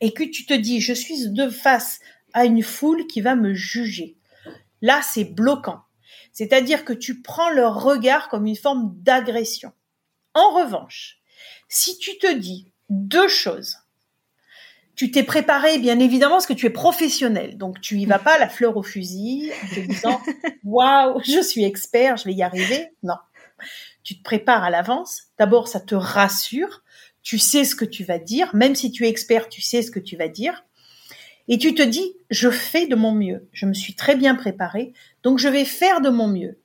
et 0.00 0.12
que 0.12 0.24
tu 0.24 0.46
te 0.46 0.54
dis, 0.54 0.80
je 0.80 0.92
suis 0.92 1.28
de 1.28 1.48
face 1.48 2.00
à 2.32 2.44
une 2.44 2.62
foule 2.62 3.06
qui 3.06 3.20
va 3.20 3.34
me 3.34 3.54
juger, 3.54 4.16
Là, 4.82 5.00
c'est 5.02 5.24
bloquant. 5.24 5.82
C'est-à-dire 6.32 6.84
que 6.84 6.92
tu 6.92 7.22
prends 7.22 7.50
leur 7.50 7.82
regard 7.82 8.28
comme 8.28 8.46
une 8.46 8.56
forme 8.56 8.94
d'agression. 8.96 9.72
En 10.34 10.50
revanche, 10.50 11.18
si 11.68 11.98
tu 11.98 12.18
te 12.18 12.32
dis 12.32 12.72
deux 12.88 13.28
choses, 13.28 13.78
tu 14.94 15.10
t'es 15.10 15.22
préparé, 15.22 15.78
bien 15.78 15.98
évidemment, 15.98 16.34
parce 16.34 16.46
que 16.46 16.52
tu 16.52 16.66
es 16.66 16.70
professionnel. 16.70 17.56
Donc, 17.56 17.80
tu 17.80 17.96
y 17.96 18.06
vas 18.06 18.18
pas 18.18 18.38
la 18.38 18.48
fleur 18.48 18.76
au 18.76 18.82
fusil, 18.82 19.50
en 19.50 19.74
te 19.74 19.80
disant, 19.80 20.20
waouh, 20.64 21.20
je 21.24 21.40
suis 21.40 21.64
expert, 21.64 22.18
je 22.18 22.24
vais 22.24 22.34
y 22.34 22.42
arriver. 22.42 22.88
Non. 23.02 23.14
Tu 24.02 24.18
te 24.18 24.22
prépares 24.22 24.62
à 24.62 24.70
l'avance. 24.70 25.22
D'abord, 25.38 25.68
ça 25.68 25.80
te 25.80 25.94
rassure. 25.94 26.82
Tu 27.22 27.38
sais 27.38 27.64
ce 27.64 27.74
que 27.74 27.84
tu 27.84 28.04
vas 28.04 28.18
dire. 28.18 28.54
Même 28.54 28.74
si 28.74 28.92
tu 28.92 29.06
es 29.06 29.08
expert, 29.08 29.48
tu 29.48 29.62
sais 29.62 29.82
ce 29.82 29.90
que 29.90 30.00
tu 30.00 30.16
vas 30.16 30.28
dire 30.28 30.64
et 31.48 31.58
tu 31.58 31.74
te 31.74 31.82
dis, 31.82 32.14
je 32.30 32.50
fais 32.50 32.86
de 32.86 32.94
mon 32.94 33.12
mieux, 33.12 33.48
je 33.52 33.66
me 33.66 33.74
suis 33.74 33.94
très 33.94 34.14
bien 34.14 34.34
préparée, 34.34 34.92
donc 35.22 35.38
je 35.38 35.48
vais 35.48 35.64
faire 35.64 36.00
de 36.00 36.10
mon 36.10 36.28
mieux. 36.28 36.58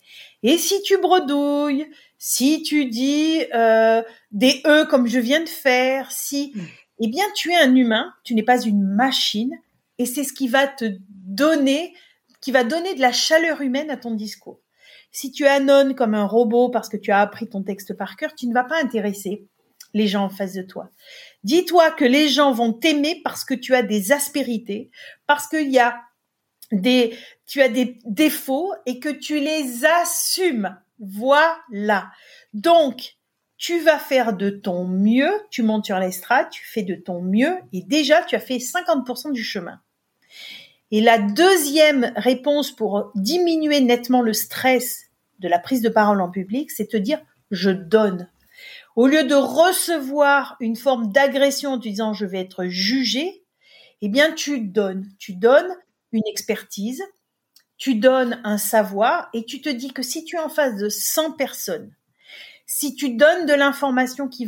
Et 0.44 0.58
si 0.58 0.82
tu 0.84 0.98
bredouilles, 0.98 1.88
si 2.18 2.62
tu 2.62 2.86
dis 2.86 3.44
euh, 3.54 4.04
des 4.32 4.62
e 4.66 4.86
comme 4.86 5.08
je 5.08 5.20
viens 5.20 5.42
de 5.42 5.50
faire, 5.50 6.12
si, 6.12 6.54
eh 7.00 7.08
bien, 7.08 7.26
tu 7.36 7.52
es 7.52 7.56
un 7.56 7.76
humain, 7.76 8.14
tu 8.24 8.36
n'es 8.36 8.44
pas 8.44 8.62
une 8.62 8.84
machine, 8.84 9.52
et 9.98 10.06
c'est 10.06 10.24
ce 10.24 10.34
qui 10.34 10.48
va 10.48 10.68
te 10.68 10.86
donner, 11.10 11.94
qui 12.42 12.52
va 12.52 12.64
donner 12.64 12.94
de 12.96 13.02
la 13.02 13.12
chaleur 13.12 13.62
humaine 13.62 13.90
à 13.90 13.98
ton 13.98 14.12
discours. 14.12 14.60
Si 15.12 15.32
tu 15.32 15.48
annonnes 15.48 15.96
comme 15.96 16.14
un 16.14 16.26
robot 16.26 16.70
parce 16.70 16.90
que 16.90 16.98
tu 16.98 17.12
as 17.12 17.22
appris 17.22 17.48
ton 17.48 17.64
texte 17.64 17.94
par 17.94 18.18
cœur, 18.18 18.36
tu 18.36 18.48
ne 18.48 18.54
vas 18.54 18.66
pas 18.66 18.82
intéresser 18.82 19.48
les 19.94 20.08
gens 20.08 20.26
en 20.26 20.30
face 20.30 20.54
de 20.54 20.62
toi. 20.62 20.90
Dis-toi 21.46 21.92
que 21.92 22.06
les 22.06 22.28
gens 22.28 22.52
vont 22.52 22.74
t'aimer 22.74 23.22
parce 23.24 23.46
que 23.46 23.54
tu 23.54 23.76
as 23.76 23.84
des 23.84 24.12
aspérités, 24.12 24.90
parce 25.28 25.48
qu'il 25.48 25.72
y 25.72 25.78
a 25.78 26.02
des, 26.72 27.16
tu 27.46 27.62
as 27.62 27.70
des 27.70 28.00
défauts 28.04 28.74
et 28.88 29.00
que 29.00 29.10
tu 29.10 29.40
les 29.40 29.86
assumes. 29.86 30.76
Voilà. 30.98 32.10
Donc, 32.56 33.18
tu 33.58 33.80
vas 33.80 34.00
faire 34.00 34.34
de 34.34 34.50
ton 34.50 34.86
mieux, 34.86 35.30
tu 35.52 35.62
montes 35.62 35.86
sur 35.86 36.00
l'estrade, 36.00 36.50
tu 36.50 36.66
fais 36.66 36.82
de 36.82 36.96
ton 36.96 37.22
mieux 37.22 37.60
et 37.74 37.84
déjà 37.84 38.24
tu 38.24 38.36
as 38.36 38.40
fait 38.40 38.58
50% 38.58 39.32
du 39.32 39.44
chemin. 39.44 39.80
Et 40.90 41.00
la 41.00 41.20
deuxième 41.20 42.12
réponse 42.16 42.72
pour 42.72 43.12
diminuer 43.14 43.82
nettement 43.82 44.24
le 44.24 44.34
stress 44.34 45.12
de 45.38 45.48
la 45.48 45.60
prise 45.60 45.84
de 45.84 45.90
parole 45.90 46.22
en 46.22 46.32
public, 46.32 46.72
c'est 46.72 46.88
te 46.88 46.98
dire 46.98 47.20
je 47.52 47.70
donne. 47.70 48.30
Au 48.96 49.08
lieu 49.08 49.24
de 49.24 49.36
recevoir 49.36 50.56
une 50.60 50.76
forme 50.76 51.12
d'agression 51.12 51.74
en 51.74 51.78
disant 51.78 52.14
je 52.14 52.26
vais 52.26 52.40
être 52.40 52.66
jugé, 52.66 53.44
eh 54.02 54.10
bien 54.10 54.32
tu 54.32 54.60
donnes, 54.60 55.08
tu 55.20 55.34
donnes 55.34 55.76
une 56.12 56.26
expertise, 56.28 57.04
tu 57.78 57.96
donnes 57.96 58.40
un 58.44 58.58
savoir 58.58 59.30
et 59.34 59.46
tu 59.46 59.62
te 59.62 59.70
dis 59.70 59.92
que 59.92 60.02
si 60.02 60.24
tu 60.24 60.38
es 60.38 60.40
en 60.40 60.50
face 60.50 60.78
de 60.78 60.88
100 60.88 61.34
personnes, 61.34 61.94
si 62.66 62.96
tu 62.96 63.16
donnes 63.16 63.46
de 63.46 63.54
l'information 63.54 64.28
qui 64.28 64.46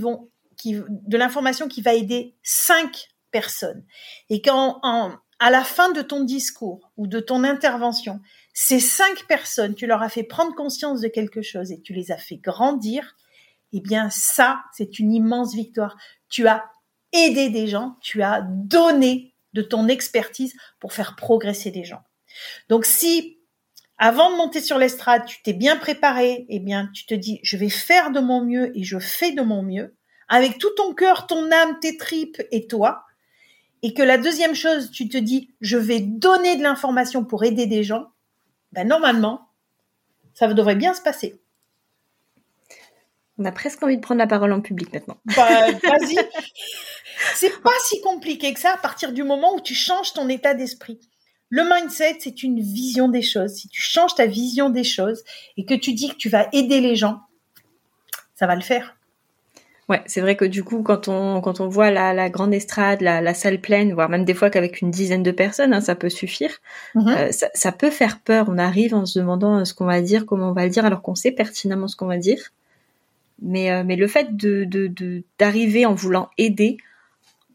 va 1.81 1.93
aider 1.93 2.35
5 2.43 3.09
personnes 3.31 3.83
et 4.29 4.41
qu'en 4.41 4.79
à 5.39 5.51
la 5.51 5.63
fin 5.63 5.91
de 5.91 6.01
ton 6.01 6.23
discours 6.23 6.91
ou 6.97 7.07
de 7.07 7.19
ton 7.19 7.43
intervention, 7.43 8.21
ces 8.53 8.79
cinq 8.79 9.27
personnes, 9.27 9.75
tu 9.75 9.85
leur 9.85 10.01
as 10.01 10.09
fait 10.09 10.23
prendre 10.23 10.55
conscience 10.55 11.01
de 11.01 11.07
quelque 11.07 11.41
chose 11.41 11.71
et 11.71 11.81
tu 11.81 11.93
les 11.93 12.11
as 12.11 12.17
fait 12.17 12.37
grandir, 12.37 13.15
eh 13.73 13.81
bien 13.81 14.09
ça, 14.09 14.61
c'est 14.73 14.99
une 14.99 15.13
immense 15.13 15.53
victoire. 15.55 15.97
Tu 16.29 16.47
as 16.47 16.65
aidé 17.13 17.49
des 17.49 17.67
gens, 17.67 17.97
tu 18.01 18.21
as 18.21 18.41
donné 18.41 19.33
de 19.53 19.61
ton 19.61 19.87
expertise 19.87 20.53
pour 20.79 20.93
faire 20.93 21.15
progresser 21.15 21.71
des 21.71 21.83
gens. 21.83 22.01
Donc 22.69 22.85
si 22.85 23.39
avant 23.97 24.31
de 24.31 24.37
monter 24.37 24.61
sur 24.61 24.77
l'estrade, 24.77 25.25
tu 25.25 25.41
t'es 25.41 25.53
bien 25.53 25.75
préparé, 25.77 26.45
eh 26.49 26.59
bien 26.59 26.89
tu 26.93 27.05
te 27.05 27.13
dis 27.13 27.39
je 27.43 27.57
vais 27.57 27.69
faire 27.69 28.11
de 28.11 28.19
mon 28.19 28.43
mieux 28.43 28.77
et 28.77 28.83
je 28.83 28.99
fais 28.99 29.31
de 29.31 29.41
mon 29.41 29.63
mieux 29.63 29.95
avec 30.27 30.57
tout 30.57 30.69
ton 30.75 30.93
cœur, 30.93 31.27
ton 31.27 31.51
âme, 31.51 31.79
tes 31.79 31.97
tripes 31.97 32.41
et 32.51 32.67
toi. 32.67 33.03
Et 33.83 33.93
que 33.93 34.01
la 34.01 34.17
deuxième 34.17 34.55
chose, 34.55 34.91
tu 34.91 35.07
te 35.07 35.17
dis 35.17 35.53
je 35.61 35.77
vais 35.77 35.99
donner 35.99 36.55
de 36.55 36.63
l'information 36.63 37.23
pour 37.23 37.43
aider 37.43 37.67
des 37.67 37.83
gens, 37.83 38.07
ben 38.71 38.87
normalement, 38.87 39.49
ça 40.33 40.51
devrait 40.53 40.75
bien 40.75 40.93
se 40.93 41.01
passer. 41.01 41.39
On 43.39 43.45
a 43.45 43.51
presque 43.51 43.83
envie 43.83 43.97
de 43.97 44.01
prendre 44.01 44.19
la 44.19 44.27
parole 44.27 44.51
en 44.51 44.61
public 44.61 44.91
maintenant. 44.93 45.17
Bah, 45.35 45.71
vas-y. 45.83 46.17
c'est 47.35 47.61
pas 47.61 47.69
si 47.85 48.01
compliqué 48.01 48.53
que 48.53 48.59
ça 48.59 48.73
à 48.73 48.77
partir 48.77 49.11
du 49.11 49.23
moment 49.23 49.55
où 49.55 49.61
tu 49.61 49.75
changes 49.75 50.13
ton 50.13 50.27
état 50.27 50.53
d'esprit. 50.53 50.99
Le 51.49 51.63
mindset, 51.63 52.17
c'est 52.19 52.43
une 52.43 52.59
vision 52.59 53.07
des 53.07 53.21
choses. 53.21 53.53
Si 53.53 53.69
tu 53.69 53.81
changes 53.81 54.15
ta 54.15 54.25
vision 54.25 54.69
des 54.69 54.83
choses 54.83 55.23
et 55.55 55.65
que 55.65 55.73
tu 55.73 55.93
dis 55.93 56.09
que 56.09 56.15
tu 56.15 56.29
vas 56.29 56.47
aider 56.51 56.81
les 56.81 56.95
gens, 56.95 57.21
ça 58.35 58.47
va 58.47 58.55
le 58.55 58.61
faire. 58.61 58.95
Ouais, 59.87 60.01
c'est 60.05 60.19
vrai 60.19 60.35
que 60.35 60.43
du 60.43 60.65
coup, 60.65 60.83
quand 60.83 61.07
on 61.07 61.39
quand 61.39 61.61
on 61.61 61.69
voit 61.69 61.91
la, 61.91 62.29
grande 62.29 62.53
estrade, 62.53 62.99
la, 62.99 63.33
salle 63.33 63.61
pleine, 63.61 63.93
voire 63.93 64.09
même 64.09 64.25
des 64.25 64.33
fois 64.33 64.49
qu'avec 64.49 64.81
une 64.81 64.91
dizaine 64.91 65.23
de 65.23 65.31
personnes, 65.31 65.73
hein, 65.73 65.79
ça 65.79 65.95
peut 65.95 66.09
suffire. 66.09 66.51
Mhm. 66.95 67.07
Euh, 67.07 67.31
ça, 67.31 67.47
ça, 67.53 67.71
peut 67.71 67.91
faire 67.91 68.19
peur. 68.19 68.47
On 68.49 68.57
arrive 68.57 68.93
en 68.93 69.05
se 69.05 69.17
demandant 69.17 69.63
ce 69.63 69.73
qu'on 69.73 69.85
va 69.85 70.01
dire, 70.01 70.25
comment 70.25 70.49
on 70.49 70.53
va 70.53 70.65
le 70.65 70.69
dire, 70.71 70.85
alors 70.85 71.01
qu'on 71.01 71.15
sait 71.15 71.31
pertinemment 71.31 71.87
ce 71.87 71.95
qu'on 71.95 72.07
va 72.07 72.17
dire. 72.17 72.51
Mais, 73.41 73.71
euh, 73.71 73.83
mais 73.83 73.95
le 73.95 74.07
fait 74.07 74.35
de, 74.35 74.65
de, 74.65 75.23
d'arriver 75.37 75.85
en 75.85 75.93
voulant 75.93 76.29
aider, 76.37 76.77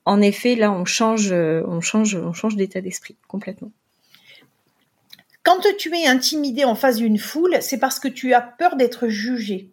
en 0.05 0.21
effet, 0.21 0.55
là, 0.55 0.73
on 0.73 0.85
change, 0.85 1.33
euh, 1.33 1.63
on 1.67 1.81
change, 1.81 2.17
on 2.17 2.33
change 2.33 2.57
d'état 2.57 2.81
d'esprit 2.81 3.17
complètement. 3.29 3.73
Quand 5.43 5.61
tu 5.79 5.93
es 5.95 6.07
intimidé 6.07 6.65
en 6.65 6.77
face 6.77 6.97
d'une 6.97 7.19
foule, 7.19 7.57
c'est 7.61 7.79
parce 7.79 7.99
que 7.99 8.09
tu 8.09 8.33
as 8.33 8.41
peur 8.41 8.77
d'être 8.77 9.09
jugé. 9.09 9.73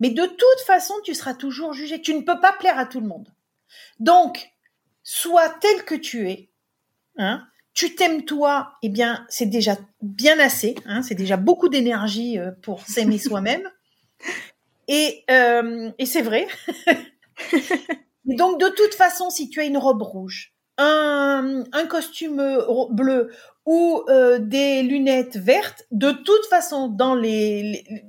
Mais 0.00 0.10
de 0.10 0.26
toute 0.26 0.66
façon, 0.66 0.94
tu 1.04 1.14
seras 1.14 1.34
toujours 1.34 1.72
jugé. 1.72 2.02
Tu 2.02 2.12
ne 2.12 2.20
peux 2.20 2.40
pas 2.40 2.52
plaire 2.52 2.78
à 2.78 2.84
tout 2.84 3.00
le 3.00 3.06
monde. 3.06 3.28
Donc, 4.00 4.50
sois 5.02 5.48
tel 5.48 5.84
que 5.84 5.94
tu 5.94 6.28
es. 6.28 6.50
Hein, 7.16 7.46
tu 7.74 7.94
t'aimes 7.94 8.24
toi, 8.24 8.74
eh 8.82 8.88
bien, 8.88 9.24
c'est 9.28 9.46
déjà 9.46 9.76
bien 10.02 10.38
assez. 10.38 10.74
Hein, 10.84 11.02
c'est 11.02 11.14
déjà 11.14 11.36
beaucoup 11.36 11.68
d'énergie 11.68 12.38
euh, 12.38 12.50
pour 12.62 12.86
s'aimer 12.86 13.18
soi-même. 13.18 13.68
Et, 14.94 15.24
euh, 15.30 15.90
et 15.98 16.04
c'est 16.04 16.20
vrai. 16.20 16.46
donc, 18.26 18.60
de 18.60 18.68
toute 18.68 18.94
façon, 18.94 19.30
si 19.30 19.48
tu 19.48 19.58
as 19.60 19.64
une 19.64 19.78
robe 19.78 20.02
rouge, 20.02 20.52
un, 20.76 21.64
un 21.72 21.86
costume 21.86 22.58
bleu 22.90 23.30
ou 23.64 24.02
euh, 24.10 24.38
des 24.38 24.82
lunettes 24.82 25.38
vertes, 25.38 25.84
de 25.92 26.10
toute 26.10 26.44
façon, 26.50 26.88
dans 26.88 27.14
les, 27.14 28.04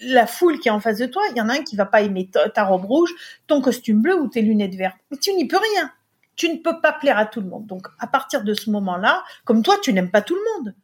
la 0.00 0.28
foule 0.28 0.60
qui 0.60 0.68
est 0.68 0.70
en 0.70 0.78
face 0.78 0.98
de 0.98 1.06
toi, 1.06 1.20
il 1.32 1.36
y 1.36 1.40
en 1.40 1.48
a 1.48 1.54
un 1.54 1.64
qui 1.64 1.74
va 1.74 1.84
pas 1.84 2.02
aimer 2.02 2.30
ta, 2.30 2.64
robe 2.64 2.84
rouge, 2.84 3.12
ton 3.48 3.60
costume 3.60 4.00
bleu 4.00 4.14
ou 4.14 4.28
tes 4.28 4.42
lunettes 4.42 4.76
vertes. 4.76 4.98
Mais 5.10 5.16
tu 5.16 5.32
n'y 5.32 5.48
peux 5.48 5.58
rien. 5.58 5.90
Tu 6.36 6.48
ne 6.48 6.58
peux 6.58 6.80
pas 6.80 6.92
plaire 6.92 7.18
à 7.18 7.26
tout 7.26 7.40
le 7.40 7.48
monde. 7.48 7.66
Donc, 7.66 7.88
à 7.98 8.06
partir 8.06 8.44
de 8.44 8.54
ce 8.54 8.70
moment-là, 8.70 9.24
comme 9.44 9.64
toi, 9.64 9.78
tu 9.82 9.92
n'aimes 9.92 10.12
pas 10.12 10.22
tout 10.22 10.36
le 10.36 10.42
monde. 10.54 10.76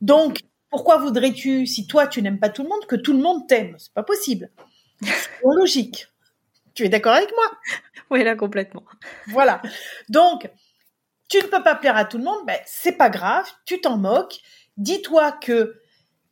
Donc, 0.00 0.40
pourquoi 0.70 0.96
voudrais-tu, 0.96 1.66
si 1.66 1.86
toi, 1.86 2.06
tu 2.06 2.22
n'aimes 2.22 2.38
pas 2.38 2.48
tout 2.48 2.62
le 2.62 2.70
monde, 2.70 2.86
que 2.86 2.96
tout 2.96 3.12
le 3.12 3.20
monde 3.20 3.46
t'aime? 3.46 3.74
C'est 3.76 3.92
pas 3.92 4.02
possible. 4.02 4.50
C'est 5.02 5.42
logique. 5.42 6.08
Tu 6.74 6.84
es 6.84 6.88
d'accord 6.88 7.14
avec 7.14 7.30
moi? 7.34 7.58
Oui, 8.10 8.24
là, 8.24 8.36
complètement. 8.36 8.84
Voilà. 9.28 9.60
Donc, 10.08 10.48
tu 11.28 11.38
ne 11.38 11.42
peux 11.42 11.62
pas 11.62 11.74
plaire 11.74 11.96
à 11.96 12.04
tout 12.04 12.18
le 12.18 12.24
monde, 12.24 12.46
ben, 12.46 12.58
c'est 12.64 12.92
pas 12.92 13.10
grave, 13.10 13.46
tu 13.66 13.80
t'en 13.80 13.98
moques. 13.98 14.38
Dis-toi 14.76 15.32
que 15.32 15.80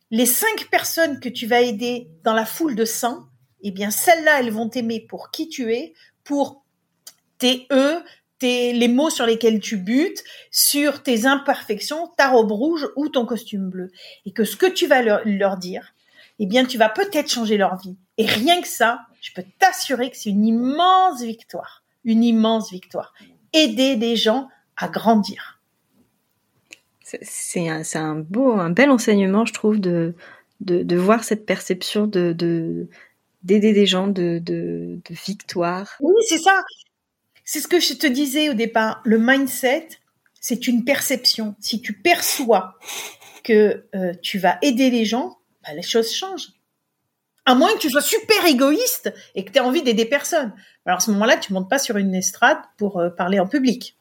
les 0.09 0.25
cinq 0.25 0.69
personnes 0.71 1.19
que 1.19 1.29
tu 1.29 1.45
vas 1.45 1.61
aider 1.61 2.09
dans 2.23 2.33
la 2.33 2.45
foule 2.45 2.75
de 2.75 2.85
100, 2.85 3.27
eh 3.61 3.71
bien, 3.71 3.91
celles-là, 3.91 4.39
elles 4.39 4.51
vont 4.51 4.69
t'aimer 4.69 5.01
pour 5.01 5.31
qui 5.31 5.49
tu 5.49 5.73
es, 5.73 5.93
pour 6.23 6.63
tes 7.37 7.67
E, 7.71 8.01
tes, 8.39 8.73
les 8.73 8.87
mots 8.87 9.09
sur 9.09 9.25
lesquels 9.25 9.59
tu 9.59 9.77
butes, 9.77 10.23
sur 10.51 11.03
tes 11.03 11.25
imperfections, 11.25 12.07
ta 12.17 12.29
robe 12.29 12.51
rouge 12.51 12.87
ou 12.95 13.09
ton 13.09 13.25
costume 13.25 13.69
bleu. 13.69 13.91
Et 14.25 14.31
que 14.31 14.43
ce 14.43 14.55
que 14.55 14.65
tu 14.65 14.87
vas 14.87 15.01
leur, 15.01 15.21
leur 15.25 15.57
dire, 15.57 15.93
eh 16.39 16.45
bien, 16.45 16.65
tu 16.65 16.77
vas 16.77 16.89
peut-être 16.89 17.31
changer 17.31 17.57
leur 17.57 17.77
vie. 17.77 17.97
Et 18.17 18.25
rien 18.25 18.61
que 18.61 18.67
ça, 18.67 19.01
je 19.21 19.31
peux 19.33 19.43
t'assurer 19.59 20.09
que 20.09 20.17
c'est 20.17 20.29
une 20.29 20.45
immense 20.45 21.21
victoire. 21.21 21.83
Une 22.03 22.23
immense 22.23 22.71
victoire. 22.71 23.13
Aider 23.53 23.95
des 23.95 24.15
gens 24.15 24.47
à 24.75 24.87
grandir. 24.87 25.61
C'est 27.03 27.69
un, 27.69 27.83
un, 27.95 28.15
beau, 28.15 28.53
un 28.53 28.69
bel 28.69 28.89
enseignement, 28.89 29.45
je 29.45 29.53
trouve, 29.53 29.79
de, 29.79 30.13
de, 30.59 30.83
de 30.83 30.95
voir 30.97 31.23
cette 31.23 31.45
perception 31.45 32.05
de, 32.05 32.89
d'aider 33.43 33.73
des 33.73 33.85
gens 33.85 34.07
de, 34.07 34.39
de, 34.43 34.99
de 35.09 35.15
victoire. 35.25 35.95
Oui, 36.01 36.15
c'est 36.27 36.37
ça. 36.37 36.63
C'est 37.45 37.61
ce 37.61 37.67
que 37.69 37.79
je 37.79 37.93
te 37.93 38.07
disais 38.07 38.49
au 38.49 38.53
départ. 38.53 39.01
Le 39.05 39.19
mindset, 39.19 39.87
c'est 40.41 40.67
une 40.67 40.83
perception. 40.83 41.55
Si 41.59 41.81
tu 41.81 41.93
perçois 41.93 42.77
que 43.43 43.85
euh, 43.95 44.13
tu 44.21 44.37
vas 44.37 44.57
aider 44.61 44.89
les 44.89 45.05
gens, 45.05 45.37
bah, 45.63 45.73
les 45.73 45.81
choses 45.81 46.11
changent. 46.13 46.49
À 47.47 47.55
moins 47.55 47.73
que 47.73 47.79
tu 47.79 47.89
sois 47.89 48.01
super 48.01 48.45
égoïste 48.45 49.13
et 49.33 49.45
que 49.45 49.51
tu 49.51 49.57
aies 49.57 49.61
envie 49.61 49.81
d'aider 49.81 50.03
personne. 50.03 50.53
Alors 50.85 50.97
à 50.97 50.99
ce 50.99 51.11
moment-là, 51.11 51.37
tu 51.37 51.53
montes 51.53 51.69
pas 51.69 51.79
sur 51.79 51.95
une 51.95 52.13
estrade 52.13 52.57
pour 52.77 52.99
euh, 52.99 53.09
parler 53.09 53.39
en 53.39 53.47
public. 53.47 53.97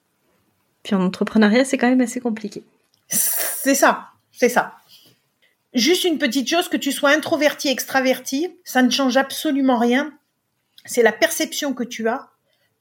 Puis 0.82 0.96
en 0.96 1.00
entrepreneuriat, 1.00 1.64
c'est 1.64 1.78
quand 1.78 1.88
même 1.88 2.00
assez 2.00 2.18
compliqué. 2.18 2.64
C'est 3.08 3.76
ça, 3.76 4.08
c'est 4.32 4.48
ça. 4.48 4.74
Juste 5.74 6.02
une 6.02 6.18
petite 6.18 6.50
chose, 6.50 6.68
que 6.68 6.76
tu 6.76 6.90
sois 6.90 7.10
introverti, 7.10 7.68
extraverti, 7.68 8.48
ça 8.64 8.82
ne 8.82 8.90
change 8.90 9.16
absolument 9.16 9.78
rien. 9.78 10.12
C'est 10.84 11.02
la 11.02 11.12
perception 11.12 11.72
que 11.72 11.84
tu 11.84 12.08
as 12.08 12.28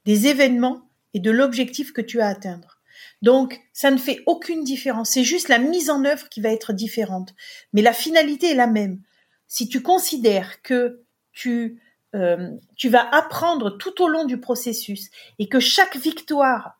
des 0.04 0.26
événements 0.26 0.80
et 1.14 1.20
de 1.20 1.30
l'objectif 1.30 1.92
que 1.92 2.00
tu 2.00 2.20
as 2.20 2.26
à 2.26 2.30
atteindre. 2.30 2.80
Donc, 3.22 3.60
ça 3.72 3.92
ne 3.92 3.98
fait 3.98 4.24
aucune 4.26 4.64
différence. 4.64 5.10
C'est 5.10 5.24
juste 5.24 5.48
la 5.48 5.58
mise 5.58 5.90
en 5.90 6.04
œuvre 6.04 6.28
qui 6.28 6.40
va 6.40 6.48
être 6.48 6.72
différente. 6.72 7.34
Mais 7.72 7.82
la 7.82 7.92
finalité 7.92 8.50
est 8.50 8.56
la 8.56 8.66
même. 8.66 9.00
Si 9.48 9.68
tu 9.68 9.82
considères 9.82 10.62
que 10.62 11.02
tu, 11.32 11.80
euh, 12.14 12.50
tu 12.76 12.88
vas 12.88 13.08
apprendre 13.14 13.70
tout 13.70 14.02
au 14.02 14.08
long 14.08 14.24
du 14.24 14.38
processus 14.38 15.10
et 15.38 15.48
que 15.48 15.60
chaque 15.60 15.96
victoire, 15.96 16.78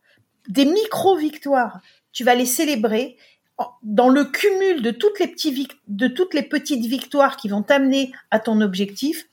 des 0.48 0.64
micro-victoires, 0.64 1.80
tu 2.12 2.24
vas 2.24 2.34
les 2.34 2.46
célébrer 2.46 3.16
dans 3.82 4.08
le 4.08 4.24
cumul 4.24 4.82
de 4.82 4.90
toutes 4.90 5.18
les, 5.18 5.34
de 5.88 6.08
toutes 6.08 6.34
les 6.34 6.42
petites 6.42 6.84
victoires 6.84 7.36
qui 7.36 7.48
vont 7.48 7.62
t'amener 7.62 8.12
à 8.30 8.38
ton 8.38 8.60
objectif, 8.60 9.26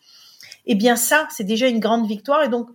eh 0.65 0.75
bien 0.75 0.95
ça, 0.95 1.27
c'est 1.29 1.43
déjà 1.43 1.67
une 1.67 1.79
grande 1.79 2.07
victoire. 2.07 2.43
Et 2.43 2.49
donc, 2.49 2.69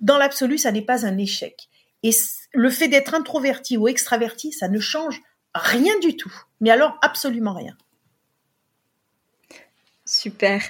dans 0.00 0.18
l'absolu, 0.18 0.58
ça 0.58 0.72
n'est 0.72 0.82
pas 0.82 1.06
un 1.06 1.18
échec. 1.18 1.68
Et 2.02 2.10
le 2.52 2.70
fait 2.70 2.88
d'être 2.88 3.14
introverti 3.14 3.76
ou 3.76 3.88
extraverti, 3.88 4.52
ça 4.52 4.68
ne 4.68 4.78
change 4.78 5.20
rien 5.54 5.98
du 6.00 6.16
tout. 6.16 6.32
Mais 6.60 6.70
alors, 6.70 6.98
absolument 7.02 7.54
rien. 7.54 7.76
Super. 10.06 10.62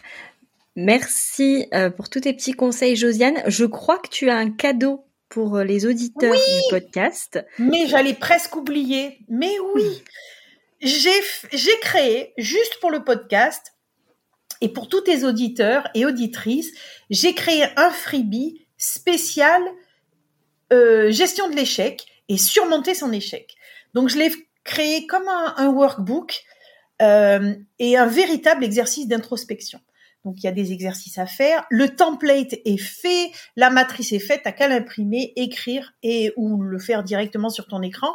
Merci 0.74 1.68
euh, 1.72 1.90
pour 1.90 2.08
tous 2.08 2.20
tes 2.20 2.32
petits 2.32 2.52
conseils, 2.52 2.96
Josiane. 2.96 3.42
Je 3.46 3.64
crois 3.64 3.98
que 3.98 4.08
tu 4.08 4.28
as 4.28 4.36
un 4.36 4.50
cadeau 4.50 5.06
pour 5.28 5.56
euh, 5.56 5.64
les 5.64 5.86
auditeurs 5.86 6.34
du 6.34 6.70
podcast. 6.70 7.44
Mais 7.58 7.86
j'allais 7.86 8.14
presque 8.14 8.56
oublier. 8.56 9.18
Mais 9.28 9.52
oui, 9.74 10.02
j'ai 10.80 11.78
créé, 11.80 12.34
juste 12.36 12.78
pour 12.80 12.90
le 12.90 13.04
podcast, 13.04 13.74
et 14.60 14.68
pour 14.68 14.88
tous 14.88 15.02
tes 15.02 15.24
auditeurs 15.24 15.88
et 15.94 16.06
auditrices, 16.06 16.72
j'ai 17.10 17.34
créé 17.34 17.66
un 17.76 17.90
freebie 17.90 18.66
spécial 18.78 19.62
euh, 20.72 21.10
gestion 21.10 21.48
de 21.48 21.56
l'échec 21.56 22.06
et 22.28 22.38
surmonter 22.38 22.94
son 22.94 23.12
échec. 23.12 23.54
Donc 23.94 24.08
je 24.08 24.18
l'ai 24.18 24.32
créé 24.64 25.06
comme 25.06 25.28
un, 25.28 25.68
workbook 25.68 26.42
euh, 27.02 27.54
et 27.78 27.96
un 27.96 28.06
véritable 28.06 28.64
exercice 28.64 29.06
d'introspection. 29.06 29.80
Donc 30.24 30.42
il 30.42 30.46
y 30.46 30.48
a 30.48 30.52
des 30.52 30.72
exercices 30.72 31.18
à 31.18 31.26
faire. 31.26 31.64
Le 31.70 31.90
template 31.90 32.54
est 32.64 32.80
fait, 32.80 33.30
la 33.54 33.70
matrice 33.70 34.12
est 34.12 34.18
faite, 34.18 34.40
t'as 34.44 34.52
qu'à 34.52 34.66
l'imprimer, 34.66 35.32
écrire 35.36 35.92
et 36.02 36.32
ou 36.36 36.62
le 36.62 36.78
faire 36.78 37.04
directement 37.04 37.48
sur 37.48 37.68
ton 37.68 37.82
écran. 37.82 38.08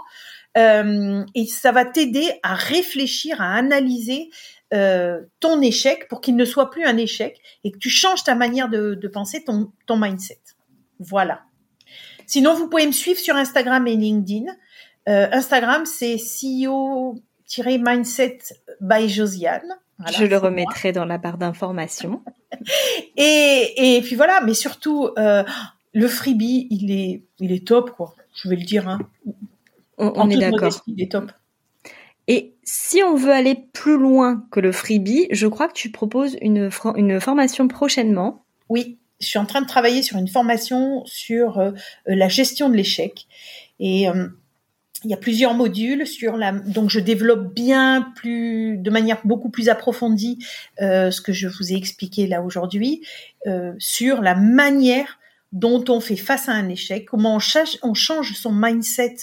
Euh, 0.58 1.24
et 1.36 1.46
ça 1.46 1.72
va 1.72 1.86
t'aider 1.86 2.28
à 2.44 2.56
réfléchir, 2.56 3.40
à 3.40 3.54
analyser 3.54 4.30
euh, 4.74 5.22
ton 5.40 5.62
échec 5.62 6.08
pour 6.10 6.20
qu'il 6.20 6.36
ne 6.36 6.44
soit 6.44 6.70
plus 6.70 6.84
un 6.84 6.98
échec 6.98 7.40
et 7.64 7.72
que 7.72 7.78
tu 7.78 7.90
changes 7.90 8.24
ta 8.24 8.36
manière 8.36 8.68
de, 8.68 9.08
penser, 9.08 9.46
ton, 9.46 9.72
mindset. 9.96 10.42
Voilà. 11.00 11.44
Sinon, 12.26 12.56
vous 12.56 12.68
pouvez 12.68 12.88
me 12.88 12.92
suivre 12.92 13.20
sur 13.20 13.36
Instagram 13.36 13.88
et 13.88 13.96
LinkedIn. 13.96 14.52
Instagram, 15.08 15.86
c'est 15.86 16.18
CEO-mindset 17.52 18.40
by 18.80 19.10
Josiane. 19.10 19.76
Je 20.18 20.26
le 20.26 20.38
remettrai 20.38 20.92
dans 20.92 21.06
la 21.06 21.18
barre 21.18 21.38
d'information. 21.38 22.24
et, 23.18 23.98
et 23.98 24.02
puis 24.02 24.16
voilà, 24.16 24.42
mais 24.42 24.54
surtout, 24.54 25.10
euh, 25.18 25.44
le 25.94 26.08
freebie, 26.08 26.68
il 26.70 26.92
est, 26.92 27.24
il 27.40 27.52
est 27.52 27.68
top, 27.68 27.92
quoi. 27.92 28.16
Je 28.42 28.50
vais 28.50 28.56
le 28.56 28.64
dire. 28.64 28.88
Hein. 28.88 29.00
On, 29.98 30.30
est 30.30 30.38
d'accord. 30.38 30.72
Il 30.88 31.02
est 31.02 31.12
top. 31.12 31.32
Et 32.28 32.56
si 32.64 33.04
on 33.04 33.16
veut 33.16 33.32
aller 33.32 33.56
plus 33.74 33.98
loin 33.98 34.46
que 34.52 34.60
le 34.60 34.72
freebie, 34.72 35.28
je 35.32 35.48
crois 35.48 35.68
que 35.68 35.74
tu 35.74 35.92
proposes 35.92 36.38
une, 36.42 36.70
une 36.96 37.20
formation 37.20 37.68
prochainement. 37.68 38.46
Oui, 38.70 38.98
je 39.20 39.28
suis 39.28 39.40
en 39.40 39.46
train 39.46 39.62
de 39.62 39.68
travailler 39.68 40.02
sur 40.02 40.18
une 40.18 40.28
formation 40.28 41.04
sur 41.06 41.60
euh, 41.60 41.72
la 42.06 42.30
gestion 42.30 42.70
de 42.70 42.76
l'échec. 42.76 43.28
Et 43.80 44.10
euh, 44.10 44.28
il 45.04 45.10
y 45.10 45.14
a 45.14 45.18
plusieurs 45.18 45.54
modules 45.54 46.06
sur 46.06 46.38
la 46.38 46.52
donc 46.52 46.90
je 46.90 47.00
développe 47.00 47.54
bien 47.54 48.12
plus 48.16 48.78
de 48.78 48.90
manière 48.92 49.20
beaucoup 49.26 49.50
plus 49.50 49.70
approfondie 49.70 50.38
euh, 50.82 51.12
ce 51.12 51.22
que 51.22 51.34
je 51.34 51.48
vous 51.48 51.74
ai 51.74 51.76
expliqué 51.76 52.28
là 52.28 52.42
aujourd'hui 52.42 53.06
euh, 53.48 53.74
sur 53.80 54.22
la 54.22 54.36
manière 54.36 55.18
dont 55.52 55.84
on 55.90 56.00
fait 56.00 56.16
face 56.16 56.48
à 56.48 56.54
un 56.54 56.70
échec, 56.70 57.06
comment 57.06 57.36
on 57.36 57.40
change, 57.40 57.78
on 57.84 57.94
change 57.94 58.34
son 58.36 58.54
mindset 58.54 59.18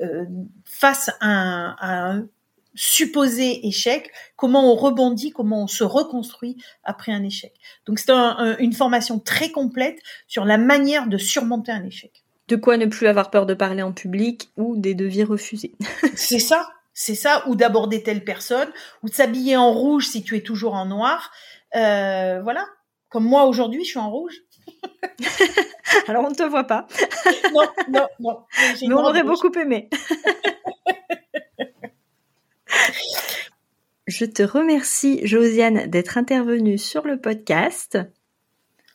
euh, 0.00 0.24
face 0.64 1.08
à 1.20 1.26
un, 1.28 1.76
à 1.78 2.10
un, 2.10 2.26
supposé 2.74 3.66
échec, 3.66 4.10
comment 4.36 4.72
on 4.72 4.76
rebondit, 4.76 5.30
comment 5.30 5.64
on 5.64 5.66
se 5.66 5.84
reconstruit 5.84 6.56
après 6.84 7.12
un 7.12 7.22
échec. 7.24 7.52
Donc 7.86 7.98
c'est 7.98 8.10
un, 8.10 8.56
une 8.58 8.72
formation 8.72 9.18
très 9.18 9.50
complète 9.50 9.98
sur 10.26 10.44
la 10.44 10.58
manière 10.58 11.06
de 11.08 11.16
surmonter 11.16 11.72
un 11.72 11.84
échec 11.84 12.24
de 12.48 12.56
quoi 12.56 12.76
ne 12.76 12.86
plus 12.86 13.06
avoir 13.06 13.30
peur 13.30 13.46
de 13.46 13.54
parler 13.54 13.82
en 13.82 13.92
public 13.92 14.50
ou 14.56 14.76
des 14.76 14.94
devis 14.94 15.24
refusés. 15.24 15.74
c'est 16.16 16.38
ça, 16.38 16.68
c'est 16.94 17.14
ça, 17.14 17.44
ou 17.46 17.54
d'aborder 17.54 18.02
telle 18.02 18.24
personne, 18.24 18.68
ou 19.02 19.08
de 19.08 19.14
s'habiller 19.14 19.56
en 19.56 19.72
rouge 19.72 20.08
si 20.08 20.22
tu 20.22 20.36
es 20.36 20.40
toujours 20.40 20.74
en 20.74 20.86
noir. 20.86 21.30
Euh, 21.76 22.40
voilà, 22.42 22.66
comme 23.08 23.24
moi 23.24 23.44
aujourd'hui, 23.44 23.84
je 23.84 23.90
suis 23.90 23.98
en 23.98 24.10
rouge. 24.10 24.34
Alors 26.08 26.24
on 26.24 26.30
ne 26.30 26.34
te 26.34 26.42
voit 26.42 26.64
pas. 26.64 26.86
non, 27.54 27.62
non, 27.88 28.06
non. 28.18 28.44
Mais 28.82 28.94
on 28.94 29.04
aurait 29.04 29.22
beaucoup 29.22 29.52
aimé. 29.52 29.88
Je 34.06 34.24
te 34.24 34.42
remercie, 34.42 35.20
Josiane, 35.26 35.86
d'être 35.86 36.16
intervenue 36.16 36.78
sur 36.78 37.06
le 37.06 37.20
podcast. 37.20 37.98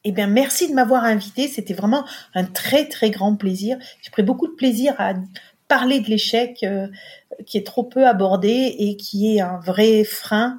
Eh 0.05 0.11
bien, 0.11 0.27
merci 0.27 0.69
de 0.69 0.73
m'avoir 0.73 1.05
invité. 1.05 1.47
C'était 1.47 1.73
vraiment 1.73 2.05
un 2.33 2.43
très, 2.43 2.87
très 2.87 3.09
grand 3.09 3.35
plaisir. 3.35 3.77
J'ai 4.01 4.11
pris 4.11 4.23
beaucoup 4.23 4.47
de 4.47 4.53
plaisir 4.53 4.95
à 4.97 5.13
parler 5.67 6.01
de 6.01 6.07
l'échec 6.07 6.59
euh, 6.63 6.87
qui 7.45 7.57
est 7.57 7.65
trop 7.65 7.83
peu 7.83 8.05
abordé 8.05 8.75
et 8.77 8.97
qui 8.97 9.35
est 9.35 9.41
un 9.41 9.59
vrai 9.59 10.03
frein 10.03 10.57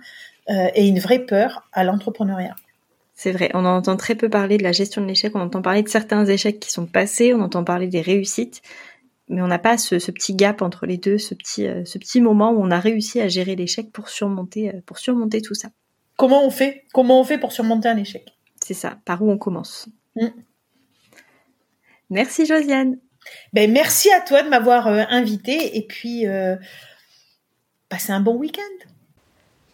euh, 0.50 0.68
et 0.74 0.88
une 0.88 0.98
vraie 0.98 1.20
peur 1.20 1.68
à 1.72 1.84
l'entrepreneuriat. 1.84 2.56
C'est 3.14 3.32
vrai, 3.32 3.50
on 3.54 3.64
entend 3.64 3.96
très 3.96 4.16
peu 4.16 4.28
parler 4.28 4.58
de 4.58 4.64
la 4.64 4.72
gestion 4.72 5.00
de 5.00 5.06
l'échec, 5.06 5.36
on 5.36 5.40
entend 5.40 5.62
parler 5.62 5.82
de 5.82 5.88
certains 5.88 6.26
échecs 6.26 6.58
qui 6.58 6.72
sont 6.72 6.86
passés, 6.86 7.32
on 7.32 7.40
entend 7.42 7.62
parler 7.62 7.86
des 7.86 8.00
réussites, 8.00 8.60
mais 9.28 9.40
on 9.40 9.46
n'a 9.46 9.60
pas 9.60 9.78
ce, 9.78 9.94
petit 10.10 10.34
gap 10.34 10.62
entre 10.62 10.84
les 10.84 10.96
deux, 10.96 11.18
ce 11.18 11.34
petit, 11.34 11.66
euh, 11.66 11.84
ce 11.84 11.98
petit 11.98 12.20
moment 12.20 12.50
où 12.50 12.60
on 12.60 12.72
a 12.72 12.80
réussi 12.80 13.20
à 13.20 13.28
gérer 13.28 13.54
l'échec 13.54 13.92
pour 13.92 14.08
surmonter, 14.08 14.72
pour 14.84 14.98
surmonter 14.98 15.42
tout 15.42 15.54
ça. 15.54 15.68
Comment 16.16 16.44
on 16.44 16.50
fait? 16.50 16.84
Comment 16.92 17.20
on 17.20 17.24
fait 17.24 17.38
pour 17.38 17.52
surmonter 17.52 17.88
un 17.88 17.96
échec? 17.96 18.34
C'est 18.64 18.74
ça, 18.74 18.96
par 19.04 19.20
où 19.22 19.30
on 19.30 19.36
commence. 19.36 19.88
Mm. 20.16 20.28
Merci 22.08 22.46
Josiane. 22.46 22.96
Ben, 23.52 23.70
merci 23.70 24.10
à 24.10 24.20
toi 24.20 24.42
de 24.42 24.48
m'avoir 24.48 24.86
euh, 24.86 25.02
invité 25.08 25.76
et 25.76 25.86
puis 25.86 26.26
euh, 26.26 26.56
passez 27.90 28.12
un 28.12 28.20
bon 28.20 28.36
week-end. 28.36 28.88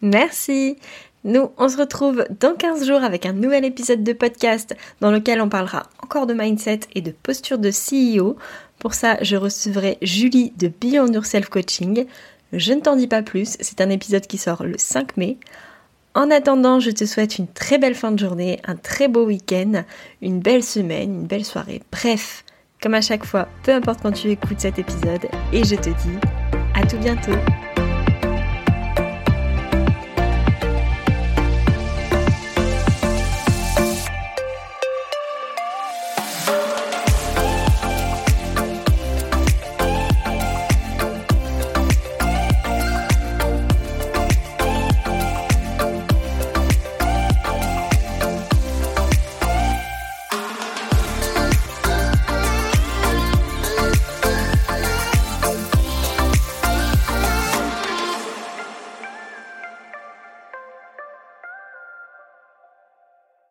Merci. 0.02 0.76
Nous, 1.22 1.50
on 1.56 1.68
se 1.68 1.76
retrouve 1.76 2.26
dans 2.40 2.54
15 2.56 2.86
jours 2.86 3.04
avec 3.04 3.26
un 3.26 3.32
nouvel 3.32 3.64
épisode 3.64 4.02
de 4.02 4.12
podcast 4.12 4.74
dans 5.00 5.12
lequel 5.12 5.40
on 5.40 5.48
parlera 5.48 5.84
encore 6.02 6.26
de 6.26 6.34
mindset 6.34 6.80
et 6.94 7.00
de 7.00 7.12
posture 7.12 7.58
de 7.58 7.70
CEO. 7.70 8.36
Pour 8.78 8.94
ça, 8.94 9.18
je 9.22 9.36
recevrai 9.36 9.98
Julie 10.02 10.52
de 10.56 10.68
Beyond 10.68 11.12
Yourself 11.12 11.48
Coaching. 11.48 12.06
Je 12.52 12.72
ne 12.72 12.80
t'en 12.80 12.96
dis 12.96 13.06
pas 13.06 13.22
plus, 13.22 13.56
c'est 13.60 13.80
un 13.80 13.90
épisode 13.90 14.26
qui 14.26 14.38
sort 14.38 14.64
le 14.64 14.78
5 14.78 15.16
mai. 15.16 15.38
En 16.14 16.30
attendant, 16.30 16.80
je 16.80 16.90
te 16.90 17.04
souhaite 17.04 17.38
une 17.38 17.46
très 17.46 17.78
belle 17.78 17.94
fin 17.94 18.10
de 18.10 18.18
journée, 18.18 18.58
un 18.66 18.74
très 18.74 19.06
beau 19.06 19.26
week-end, 19.26 19.84
une 20.22 20.40
belle 20.40 20.64
semaine, 20.64 21.14
une 21.14 21.26
belle 21.26 21.44
soirée. 21.44 21.82
Bref, 21.92 22.44
comme 22.82 22.94
à 22.94 23.00
chaque 23.00 23.24
fois, 23.24 23.46
peu 23.62 23.72
importe 23.72 24.00
quand 24.02 24.12
tu 24.12 24.28
écoutes 24.28 24.60
cet 24.60 24.80
épisode, 24.80 25.26
et 25.52 25.64
je 25.64 25.76
te 25.76 25.90
dis 25.90 26.18
à 26.74 26.84
tout 26.84 26.98
bientôt. 26.98 27.38